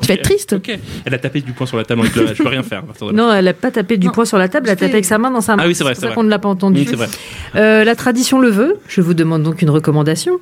Tu 0.00 0.08
vas 0.08 0.14
être 0.14 0.22
triste. 0.22 0.56
Elle 1.04 1.14
a 1.14 1.18
tapé 1.18 1.40
du 1.40 1.52
poing 1.52 1.66
sur 1.66 1.76
la 1.76 1.84
table. 1.84 2.02
Je 2.04 2.42
peux 2.42 2.48
rien 2.48 2.62
faire. 2.62 2.82
Non, 3.12 3.32
elle 3.32 3.44
n'a 3.44 3.52
pas 3.52 3.70
tapé 3.70 3.96
du 3.96 4.10
poing 4.10 4.24
sur 4.24 4.38
la 4.38 4.48
table, 4.48 4.66
elle 4.68 4.72
a 4.72 4.76
tapé 4.76 4.92
avec 4.92 5.04
sa 5.04 5.18
main 5.18 5.30
dans 5.30 5.40
sa 5.40 5.56
main. 5.56 5.62
Ah 5.64 5.68
oui, 5.68 5.74
c'est 5.74 5.84
vrai, 5.84 5.92
pour 5.92 5.96
c'est 5.96 6.02
ça 6.02 6.06
vrai. 6.08 6.14
qu'on 6.14 6.22
ne 6.24 6.30
l'a 6.30 6.38
pas 6.38 6.48
entendu. 6.48 6.80
Oui, 6.80 6.86
c'est 6.88 6.96
vrai. 6.96 7.08
Euh, 7.56 7.84
la 7.84 7.94
tradition 7.94 8.38
le 8.38 8.48
veut. 8.48 8.78
Je 8.88 9.00
vous 9.00 9.14
demande 9.14 9.42
donc 9.42 9.62
une 9.62 9.70
recommandation. 9.70 10.38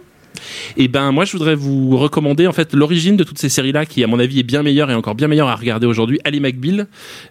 Et 0.77 0.87
ben 0.89 1.11
moi 1.11 1.25
je 1.25 1.33
voudrais 1.33 1.57
vous 1.57 1.97
recommander 1.97 2.47
en 2.47 2.53
fait 2.53 2.73
l'origine 2.73 3.17
de 3.17 3.25
toutes 3.25 3.39
ces 3.39 3.49
séries 3.49 3.73
là 3.73 3.85
qui 3.85 4.05
à 4.05 4.07
mon 4.07 4.19
avis 4.21 4.39
est 4.39 4.45
bien 4.45 4.63
meilleure 4.63 4.91
et 4.91 4.95
encore 4.95 5.15
bien 5.17 5.27
meilleure 5.27 5.49
à 5.49 5.57
regarder 5.57 5.87
aujourd'hui. 5.87 6.21
Ali 6.25 6.41
McBeal 6.41 6.87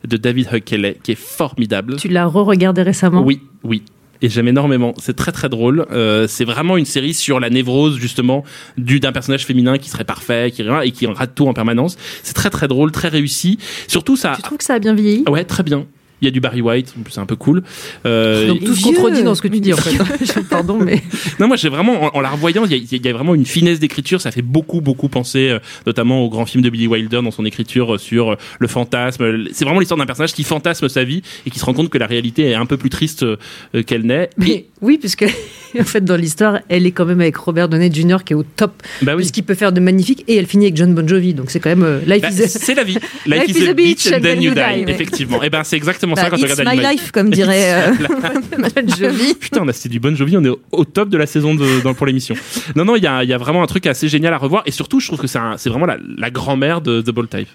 de 0.06 0.18
David 0.18 0.48
Huckeley 0.52 0.98
qui 1.02 1.14
est 1.14 1.20
formidable. 1.20 1.96
Tu 1.96 2.10
l'as 2.10 2.26
re-regardé 2.26 2.82
récemment? 2.84 3.24
Oui, 3.24 3.42
oui. 3.64 3.84
Et 4.22 4.30
j'aime 4.30 4.48
énormément. 4.48 4.94
C'est 4.98 5.16
très 5.16 5.32
très 5.32 5.50
drôle. 5.50 5.86
Euh, 5.92 6.28
c'est 6.28 6.46
vraiment 6.46 6.78
une 6.78 6.86
série 6.86 7.14
sur 7.14 7.40
la 7.40 7.50
névrose 7.50 7.98
justement 7.98 8.44
du 8.78 9.00
d'un 9.00 9.12
personnage 9.12 9.46
féminin 9.46 9.78
qui 9.78 9.90
serait 9.90 10.04
parfait, 10.04 10.52
qui 10.52 10.62
et 10.62 10.92
qui 10.92 11.08
rate 11.08 11.32
tout 11.36 11.48
en 11.48 11.54
permanence. 11.54 11.98
C'est 12.24 12.34
très 12.34 12.50
très 12.50 12.68
drôle, 12.68 12.92
très 12.92 13.08
réussi. 13.08 13.58
Surtout 13.88 14.16
ça. 14.16 14.34
Tu 14.36 14.42
trouves 14.42 14.58
que 14.58 14.64
ça 14.64 14.76
a 14.76 14.80
bien 14.80 14.94
vieilli? 14.94 15.24
Ouais, 15.28 15.46
très 15.46 15.64
bien. 15.64 15.86
Il 16.22 16.26
y 16.26 16.28
a 16.28 16.32
du 16.32 16.40
Barry 16.40 16.62
White, 16.62 16.94
en 17.00 17.04
plus 17.04 17.14
c'est 17.14 17.20
un 17.22 17.26
peu 17.26 17.36
cool. 17.36 17.64
Euh, 18.06 18.48
Donc 18.48 18.64
tout 18.64 18.76
se 18.76 18.84
contredit 18.84 19.24
dans 19.24 19.36
ce 19.36 19.42
que 19.42 19.48
tu 19.48 19.60
dis 19.60 19.74
en 19.74 19.78
fait. 19.78 19.98
Pardon, 20.50 20.78
mais 20.80 21.02
non, 21.40 21.48
moi 21.48 21.56
j'ai 21.56 21.70
vraiment, 21.70 22.04
en, 22.14 22.18
en 22.18 22.22
la 22.22 22.30
revoyant, 22.30 22.66
il 22.66 22.72
y, 22.72 22.76
a- 22.76 22.78
il 22.92 23.06
y 23.06 23.10
a 23.10 23.14
vraiment 23.14 23.36
une 23.36 23.46
finesse 23.46 23.80
d'écriture. 23.80 24.22
Ça 24.22 24.32
fait 24.32 24.42
beaucoup, 24.42 24.82
beaucoup 24.82 25.08
penser, 25.10 25.50
euh, 25.50 25.60
notamment 25.86 26.22
au 26.24 26.30
grand 26.30 26.46
film 26.46 26.64
de 26.64 26.70
Billy 26.70 26.88
Wilder 26.88 27.22
dans 27.24 27.32
son 27.32 27.46
écriture 27.46 27.96
euh, 27.96 27.98
sur 27.98 28.32
euh, 28.32 28.36
le 28.60 28.68
fantasme. 28.68 29.46
C'est 29.54 29.66
vraiment 29.66 29.80
l'histoire 29.80 29.98
d'un 29.98 30.06
personnage 30.06 30.34
qui 30.34 30.44
fantasme 30.44 30.90
sa 30.90 31.04
vie 31.04 31.22
et 31.46 31.50
qui 31.50 31.60
se 31.60 31.66
rend 31.66 31.74
compte 31.74 31.90
que 31.90 31.98
la 31.98 32.08
réalité 32.08 32.50
est 32.50 32.56
un 32.56 32.66
peu 32.66 32.78
plus 32.78 32.90
triste 32.90 33.24
euh, 33.24 33.38
qu'elle 33.86 34.04
n'est. 34.04 34.30
Mais 34.38 34.66
oui, 34.82 34.98
puisque 34.98 35.26
en 35.80 35.84
fait 35.84 36.04
dans 36.04 36.16
l'histoire, 36.18 36.60
elle 36.70 36.86
est 36.86 36.92
quand 36.92 37.06
même 37.06 37.22
avec 37.22 37.38
Robert 37.38 37.70
Downey 37.70 37.92
Jr. 37.94 38.18
qui 38.26 38.34
est 38.34 38.36
au 38.36 38.44
top 38.44 38.74
Bah 39.02 39.14
oui. 39.16 39.24
de 39.24 39.28
ce 39.28 39.32
qu'il 39.34 39.44
peut 39.44 39.56
faire 39.56 39.72
de 39.72 39.80
magnifique, 39.80 40.24
et 40.28 40.36
elle 40.36 40.46
finit 40.48 40.66
avec 40.66 40.76
John 40.78 40.94
Bon 40.94 41.08
Jovi. 41.08 41.34
Donc 41.34 41.50
c'est 41.52 41.60
quand 41.60 41.70
même 41.70 41.84
euh, 41.84 42.00
life 42.06 42.22
Bah, 42.22 42.30
is 42.30 42.48
c'est 42.50 42.76
la 42.76 42.84
vie. 42.84 42.98
Life, 43.26 43.48
is, 43.50 43.68
a 43.70 43.74
bitch 43.74 44.08
and 44.12 44.22
then 44.22 44.42
you 44.42 44.54
die. 44.54 44.60
ouais. 44.60 44.86
Effectivement. 44.88 45.42
Et 45.44 45.50
ben 45.50 45.64
c'est 45.64 45.76
exactement 45.78 46.09
Bah, 46.16 46.24
ça 46.24 46.30
quand 46.30 46.38
tu 46.38 46.46
it's 46.46 46.58
regardes 46.60 46.78
my 46.78 46.84
life, 46.84 47.12
comme 47.12 47.30
dirait 47.30 47.74
euh, 47.90 47.92
Madame 48.58 48.90
Jolie. 48.98 49.34
Putain, 49.36 49.62
on 49.64 49.68
a 49.68 49.88
du 49.88 50.00
Bon 50.00 50.16
Jovi, 50.16 50.38
on 50.38 50.44
est 50.44 50.52
au, 50.72 50.86
top 50.86 51.10
de 51.10 51.18
la 51.18 51.26
saison 51.26 51.56
de, 51.56 51.82
dans, 51.82 51.94
pour 51.94 52.06
l'émission. 52.06 52.36
Non, 52.76 52.86
non, 52.86 52.96
il 52.96 53.04
y 53.04 53.08
a, 53.08 53.24
il 53.24 53.30
y 53.30 53.34
a 53.34 53.38
vraiment 53.38 53.64
un 53.64 53.68
truc 53.68 53.86
assez 53.88 54.08
génial 54.08 54.34
à 54.34 54.38
revoir 54.38 54.64
et 54.66 54.72
surtout, 54.72 55.00
je 55.00 55.08
trouve 55.08 55.20
que 55.20 55.28
c'est 55.28 55.70
vraiment 55.70 55.86
la, 55.86 55.98
la 56.18 56.30
grand-mère 56.30 56.82
de 56.82 57.02
The 57.02 57.10
Bold 57.12 57.30
Type. 57.30 57.48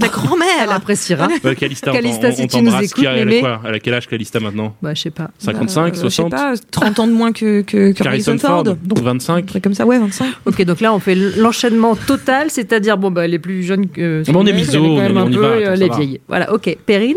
La 0.00 0.06
Elle 0.06 0.12
grand-mère. 0.12 0.70
appréciera. 0.70 1.26
Euh, 1.44 1.54
Calista, 1.54 1.90
Calista, 1.90 2.28
on, 2.28 2.32
si 2.32 2.42
on 2.42 2.46
tu 2.46 2.62
nous 2.62 2.76
écoutes, 2.82 2.98
elle 3.04 3.06
a 3.08 3.24
mémé. 3.24 3.40
quoi? 3.40 3.60
Elle 3.66 3.74
a 3.74 3.80
quel 3.80 3.94
âge 3.94 4.06
Calista 4.06 4.38
maintenant? 4.38 4.76
Bah 4.80 4.94
je 4.94 5.00
sais 5.02 5.10
pas. 5.10 5.30
55, 5.38 5.80
Euh, 5.82 5.88
Je 5.88 5.94
sais 5.94 6.00
60 6.22 6.30
pas, 6.30 6.54
30 6.70 6.98
ans 7.00 7.06
de 7.08 7.12
moins 7.12 7.32
que, 7.32 7.62
que, 7.62 7.92
que 7.92 8.06
Harrison 8.06 8.38
Ford, 8.38 8.62
donc 8.62 8.76
Un 8.98 9.02
25. 9.02 9.46
truc 9.46 9.64
comme 9.64 9.74
ça, 9.74 9.86
ouais, 9.86 9.98
25. 9.98 10.26
Ok, 10.46 10.62
donc 10.64 10.80
là 10.80 10.92
on 10.94 11.00
fait 11.00 11.14
l'enchaînement 11.16 11.96
total, 11.96 12.50
c'est-à-dire 12.50 12.96
bon 12.98 13.10
bah 13.10 13.24
elle 13.24 13.34
est 13.34 13.38
plus 13.40 13.64
jeune 13.64 13.88
que. 13.88 14.22
Bon, 14.30 14.42
on 14.42 14.46
est 14.46 14.52
miso, 14.52 15.00
elle 15.00 15.16
on 15.18 15.22
on 15.22 15.30
y 15.30 15.34
peu, 15.34 15.40
va, 15.40 15.46
euh, 15.48 15.62
attends, 15.62 15.72
elle 15.72 15.78
ça 15.78 15.84
est 15.84 15.88
va. 15.88 15.96
vieille. 15.96 16.20
Voilà, 16.28 16.52
ok. 16.52 16.76
Perrine? 16.86 17.16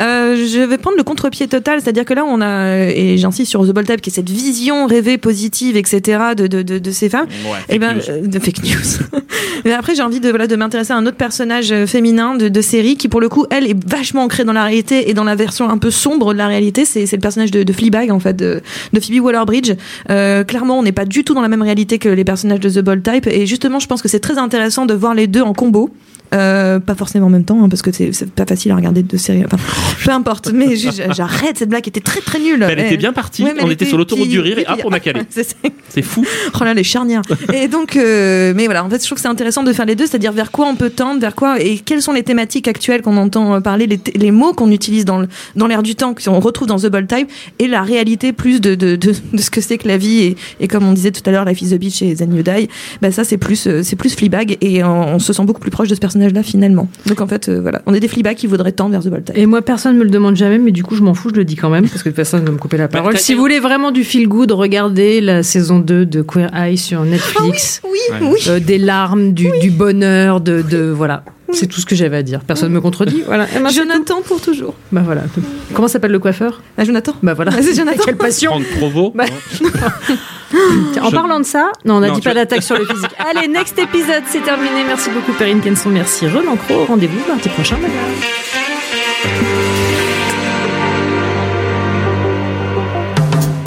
Euh, 0.00 0.36
je 0.36 0.58
vais 0.60 0.78
prendre 0.78 0.96
le 0.96 1.04
contre-pied 1.04 1.46
total, 1.46 1.80
c'est-à-dire 1.80 2.04
que 2.04 2.14
là, 2.14 2.24
on 2.24 2.40
a, 2.40 2.78
et 2.88 3.16
j'insiste 3.16 3.50
sur 3.50 3.62
The 3.66 3.70
Bold 3.72 3.86
Type, 3.86 4.00
qui 4.00 4.10
est 4.10 4.12
cette 4.12 4.30
vision 4.30 4.86
rêvée, 4.86 5.18
positive, 5.18 5.76
etc., 5.76 6.18
de, 6.36 6.46
de, 6.46 6.62
de, 6.62 6.78
de 6.78 6.90
ces 6.90 7.08
femmes. 7.08 7.26
Ouais, 7.46 7.58
Eh 7.68 7.72
fake 7.78 7.80
ben, 7.80 7.94
news. 7.96 8.02
euh, 8.08 8.26
de 8.26 8.38
fake 8.38 8.62
news. 8.64 9.20
Mais 9.64 9.72
après, 9.72 9.94
j'ai 9.94 10.02
envie 10.02 10.20
de, 10.20 10.28
voilà, 10.30 10.46
de 10.46 10.56
m'intéresser 10.56 10.92
à 10.92 10.96
un 10.96 11.06
autre 11.06 11.16
personnage 11.16 11.70
euh, 11.72 11.86
féminin 11.86 12.34
de, 12.34 12.48
de 12.48 12.60
série 12.60 12.96
qui, 12.96 13.08
pour 13.08 13.20
le 13.20 13.28
coup, 13.28 13.46
elle 13.50 13.68
est 13.68 13.88
vachement 13.88 14.22
ancrée 14.24 14.44
dans 14.44 14.52
la 14.52 14.64
réalité 14.64 15.10
et 15.10 15.14
dans 15.14 15.24
la 15.24 15.36
version 15.36 15.70
un 15.70 15.78
peu 15.78 15.90
sombre 15.90 16.32
de 16.32 16.38
la 16.38 16.48
réalité. 16.48 16.84
C'est, 16.84 17.06
c'est 17.06 17.16
le 17.16 17.22
personnage 17.22 17.50
de, 17.52 17.62
de 17.62 17.72
Fleabag, 17.72 18.10
en 18.10 18.20
fait, 18.20 18.34
de, 18.34 18.60
de 18.92 19.00
Phoebe 19.00 19.22
Waller-Bridge. 19.24 19.72
Euh, 20.10 20.42
clairement, 20.44 20.78
on 20.78 20.82
n'est 20.82 20.92
pas 20.92 21.04
du 21.04 21.22
tout 21.24 21.34
dans 21.34 21.42
la 21.42 21.48
même 21.48 21.62
réalité 21.62 21.98
que 21.98 22.08
les 22.08 22.24
personnages 22.24 22.60
de 22.60 22.68
The 22.68 22.80
Bold 22.84 23.02
Type. 23.02 23.26
Et 23.28 23.46
justement, 23.46 23.78
je 23.78 23.86
pense 23.86 24.02
que 24.02 24.08
c'est 24.08 24.20
très 24.20 24.38
intéressant 24.38 24.86
de 24.86 24.94
voir 24.94 25.14
les 25.14 25.26
deux 25.28 25.42
en 25.42 25.52
combo. 25.54 25.90
Euh, 26.34 26.80
pas 26.80 26.96
forcément 26.96 27.26
en 27.26 27.30
même 27.30 27.44
temps, 27.44 27.62
hein, 27.62 27.68
parce 27.68 27.82
que 27.82 27.92
c'est, 27.92 28.12
c'est 28.12 28.28
pas 28.28 28.44
facile 28.46 28.72
à 28.72 28.76
regarder 28.76 29.04
deux 29.04 29.18
séries. 29.18 29.44
Enfin, 29.44 29.58
peu 30.04 30.10
importe. 30.10 30.50
Mais 30.52 30.76
j'arrête 30.76 31.58
cette 31.58 31.68
blague, 31.68 31.86
était 31.88 32.00
très 32.00 32.20
très 32.20 32.38
nulle. 32.38 32.64
Elle 32.68 32.76
Mais- 32.76 32.86
était 32.86 32.96
bien 32.96 33.12
partie, 33.12 33.42
Ouais, 33.42 33.52
mais 33.54 33.62
on 33.62 33.70
était 33.70 33.84
sur 33.84 33.98
l'autoroute 33.98 34.28
du 34.28 34.40
rire 34.40 34.58
et 34.58 34.66
hop, 34.68 34.80
on 34.84 34.92
a 34.92 35.00
calé. 35.00 35.22
C'est 35.88 36.02
fou. 36.02 36.24
Oh 36.60 36.64
là, 36.64 36.74
les 36.74 36.84
charnières. 36.84 37.22
et 37.52 37.68
donc, 37.68 37.96
euh, 37.96 38.52
mais 38.56 38.64
voilà, 38.64 38.84
en 38.84 38.90
fait, 38.90 39.00
je 39.00 39.06
trouve 39.06 39.16
que 39.16 39.22
c'est 39.22 39.28
intéressant 39.28 39.62
de 39.62 39.72
faire 39.72 39.86
les 39.86 39.94
deux, 39.94 40.06
c'est-à-dire 40.06 40.32
vers 40.32 40.50
quoi 40.50 40.66
on 40.66 40.74
peut 40.74 40.90
tendre, 40.90 41.20
vers 41.20 41.34
quoi, 41.34 41.60
et 41.60 41.78
quelles 41.78 42.02
sont 42.02 42.12
les 42.12 42.22
thématiques 42.22 42.66
actuelles 42.68 43.02
qu'on 43.02 43.16
entend 43.16 43.54
euh, 43.54 43.60
parler, 43.60 43.86
les, 44.14 44.30
mots 44.30 44.52
qu'on 44.54 44.70
utilise 44.70 45.04
dans 45.04 45.20
l'air 45.66 45.82
du 45.82 45.94
temps, 45.94 46.14
qu'on 46.14 46.40
retrouve 46.40 46.66
dans 46.66 46.78
The 46.78 46.86
Bold 46.86 47.06
Type, 47.06 47.28
et 47.58 47.68
la 47.68 47.82
réalité 47.82 48.32
plus 48.32 48.60
de, 48.60 48.74
de, 48.74 48.96
de, 48.96 49.12
de 49.32 49.40
ce 49.40 49.50
que 49.50 49.60
c'est 49.60 49.78
que 49.78 49.86
la 49.86 49.96
vie, 49.98 50.20
et, 50.22 50.36
et 50.60 50.68
comme 50.68 50.84
on 50.86 50.92
disait 50.92 51.12
tout 51.12 51.22
à 51.26 51.30
l'heure, 51.30 51.44
Life 51.44 51.62
is 51.62 51.70
the 51.70 51.78
Beach 51.78 52.02
et 52.02 52.14
You 52.14 52.42
Die, 52.42 52.68
bah 53.00 53.12
ça, 53.12 53.22
c'est 53.24 53.38
plus, 53.38 53.66
euh, 53.66 53.82
c'est 53.82 53.96
plus 53.96 54.14
Fleabag, 54.14 54.56
et 54.60 54.82
on, 54.82 55.14
on 55.14 55.18
se 55.18 55.32
sent 55.32 55.44
beaucoup 55.44 55.60
plus 55.60 55.70
proche 55.70 55.88
de 55.88 55.94
ce 55.94 56.00
personnage-là, 56.00 56.42
finalement. 56.42 56.88
Donc, 57.06 57.20
en 57.20 57.28
fait, 57.28 57.48
euh, 57.48 57.60
voilà, 57.60 57.82
on 57.86 57.94
est 57.94 58.00
des 58.00 58.08
Fleabag 58.08 58.36
qui 58.36 58.46
voudraient 58.46 58.72
tendre 58.72 58.90
vers 58.92 59.02
The 59.02 59.08
Bold 59.08 59.24
Type. 59.26 59.36
Et 59.36 59.46
moi, 59.46 59.62
personne 59.74 59.96
me 59.96 60.04
le 60.04 60.10
demande 60.10 60.36
jamais, 60.36 60.58
mais 60.58 60.70
du 60.70 60.84
coup, 60.84 60.94
je 60.94 61.02
m'en 61.02 61.14
fous, 61.14 61.30
je 61.30 61.34
le 61.34 61.44
dis 61.44 61.56
quand 61.56 61.68
même, 61.68 61.88
parce 61.88 62.04
que 62.04 62.08
personne 62.10 62.42
ne 62.42 62.46
va 62.46 62.52
me 62.52 62.58
couper 62.58 62.76
la 62.76 62.86
parole. 62.86 63.12
t'as- 63.14 63.18
si 63.18 63.34
vous 63.34 63.40
voulez 63.40 63.58
vraiment 63.58 63.90
du 63.90 64.04
feel 64.04 64.28
good, 64.28 64.52
regardez 64.52 65.20
la 65.20 65.42
saison 65.42 65.80
2 65.80 66.06
de 66.06 66.22
Queer 66.22 66.48
Eye 66.54 66.78
sur 66.78 67.02
Netflix. 67.02 67.80
Oui, 67.82 67.98
Ouais. 68.12 68.18
oui. 68.22 68.38
Euh, 68.46 68.60
des 68.60 68.78
larmes, 68.78 69.32
du, 69.32 69.50
du 69.60 69.70
bonheur, 69.72 70.40
de, 70.40 70.62
de 70.62 70.92
voilà. 70.96 71.24
C'est 71.52 71.66
tout 71.66 71.80
ce 71.80 71.86
que 71.86 71.96
j'avais 71.96 72.16
à 72.18 72.22
dire. 72.22 72.40
Personne 72.46 72.68
ne 72.70 72.74
me 72.76 72.80
contredit. 72.80 73.22
Voilà. 73.26 73.46
Jonathan 73.70 74.22
pour 74.24 74.40
toujours. 74.40 74.74
Bah 74.92 75.02
voilà. 75.04 75.22
Comment 75.72 75.88
s'appelle 75.88 76.12
le 76.12 76.18
coiffeur? 76.20 76.62
Ah, 76.78 76.84
Jonathan 76.84 77.14
Bah 77.22 77.34
voilà. 77.34 77.50
Ah, 77.52 77.60
c'est 77.62 77.74
Jonathan. 77.74 78.02
Quelle 78.04 78.16
passion. 78.16 78.50
Franck 78.52 78.64
Provo. 78.78 79.12
Bah, 79.14 79.24
en 81.02 81.10
Je- 81.10 81.14
parlant 81.14 81.40
de 81.40 81.44
ça, 81.44 81.72
non, 81.84 81.94
on 81.96 82.00
n'a 82.00 82.10
dit 82.10 82.20
tu- 82.20 82.28
pas 82.28 82.34
d'attaque 82.34 82.62
sur 82.62 82.76
le 82.78 82.84
physique. 82.86 83.10
Allez, 83.36 83.48
next 83.48 83.76
épisode, 83.78 84.22
c'est 84.28 84.42
terminé. 84.44 84.84
Merci 84.86 85.10
beaucoup, 85.10 85.32
Perrine 85.32 85.60
Kenson. 85.60 85.90
Merci, 85.90 86.26
Renan 86.28 86.56
Cro. 86.56 86.84
Rendez-vous 86.86 87.18
mardi 87.28 87.48
prochain, 87.48 87.76
madame. 87.76 89.63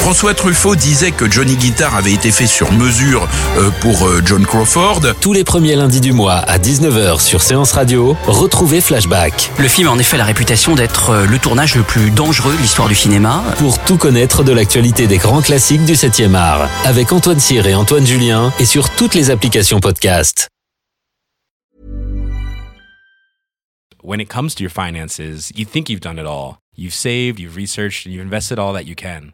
François 0.07 0.33
Truffaut 0.33 0.77
disait 0.77 1.11
que 1.11 1.29
Johnny 1.29 1.57
Guitar 1.57 1.93
avait 1.93 2.13
été 2.13 2.31
fait 2.31 2.47
sur 2.47 2.71
mesure 2.71 3.27
euh, 3.57 3.69
pour 3.81 4.07
euh, 4.07 4.21
John 4.23 4.45
Crawford. 4.45 5.01
Tous 5.19 5.33
les 5.33 5.43
premiers 5.43 5.75
lundis 5.75 5.99
du 5.99 6.13
mois 6.13 6.35
à 6.35 6.59
19h 6.59 7.19
sur 7.19 7.41
Séance 7.41 7.73
Radio, 7.73 8.15
retrouvez 8.25 8.79
Flashback. 8.79 9.51
Le 9.59 9.67
film 9.67 9.89
a 9.89 9.91
en 9.91 9.99
effet 9.99 10.15
la 10.15 10.23
réputation 10.23 10.75
d'être 10.75 11.09
euh, 11.09 11.25
le 11.25 11.37
tournage 11.39 11.75
le 11.75 11.83
plus 11.83 12.09
dangereux 12.09 12.55
de 12.55 12.61
l'histoire 12.61 12.87
du 12.87 12.95
cinéma. 12.95 13.43
Pour 13.57 13.79
tout 13.79 13.97
connaître 13.97 14.45
de 14.45 14.53
l'actualité 14.53 15.07
des 15.07 15.17
grands 15.17 15.41
classiques 15.41 15.83
du 15.83 15.95
7e 15.95 16.35
art. 16.35 16.69
Avec 16.85 17.11
Antoine 17.11 17.41
Cyr 17.41 17.67
et 17.67 17.75
Antoine 17.75 18.07
Julien 18.07 18.53
et 18.59 18.65
sur 18.65 18.89
toutes 18.91 19.13
les 19.13 19.29
applications 19.29 19.81
podcast. 19.81 20.47
When 24.01 24.21
it 24.21 24.29
comes 24.29 24.55
to 24.55 24.63
your 24.63 24.71
finances, 24.71 25.51
you 25.53 25.65
think 25.65 25.89
you've 25.89 25.99
done 25.99 26.17
it 26.17 26.25
all. 26.25 26.59
You've 26.77 26.93
saved, 26.93 27.41
you've 27.41 27.57
researched, 27.57 28.05
and 28.05 28.13
you've 28.13 28.23
invested 28.23 28.57
all 28.57 28.71
that 28.71 28.85
you 28.85 28.95
can. 28.95 29.33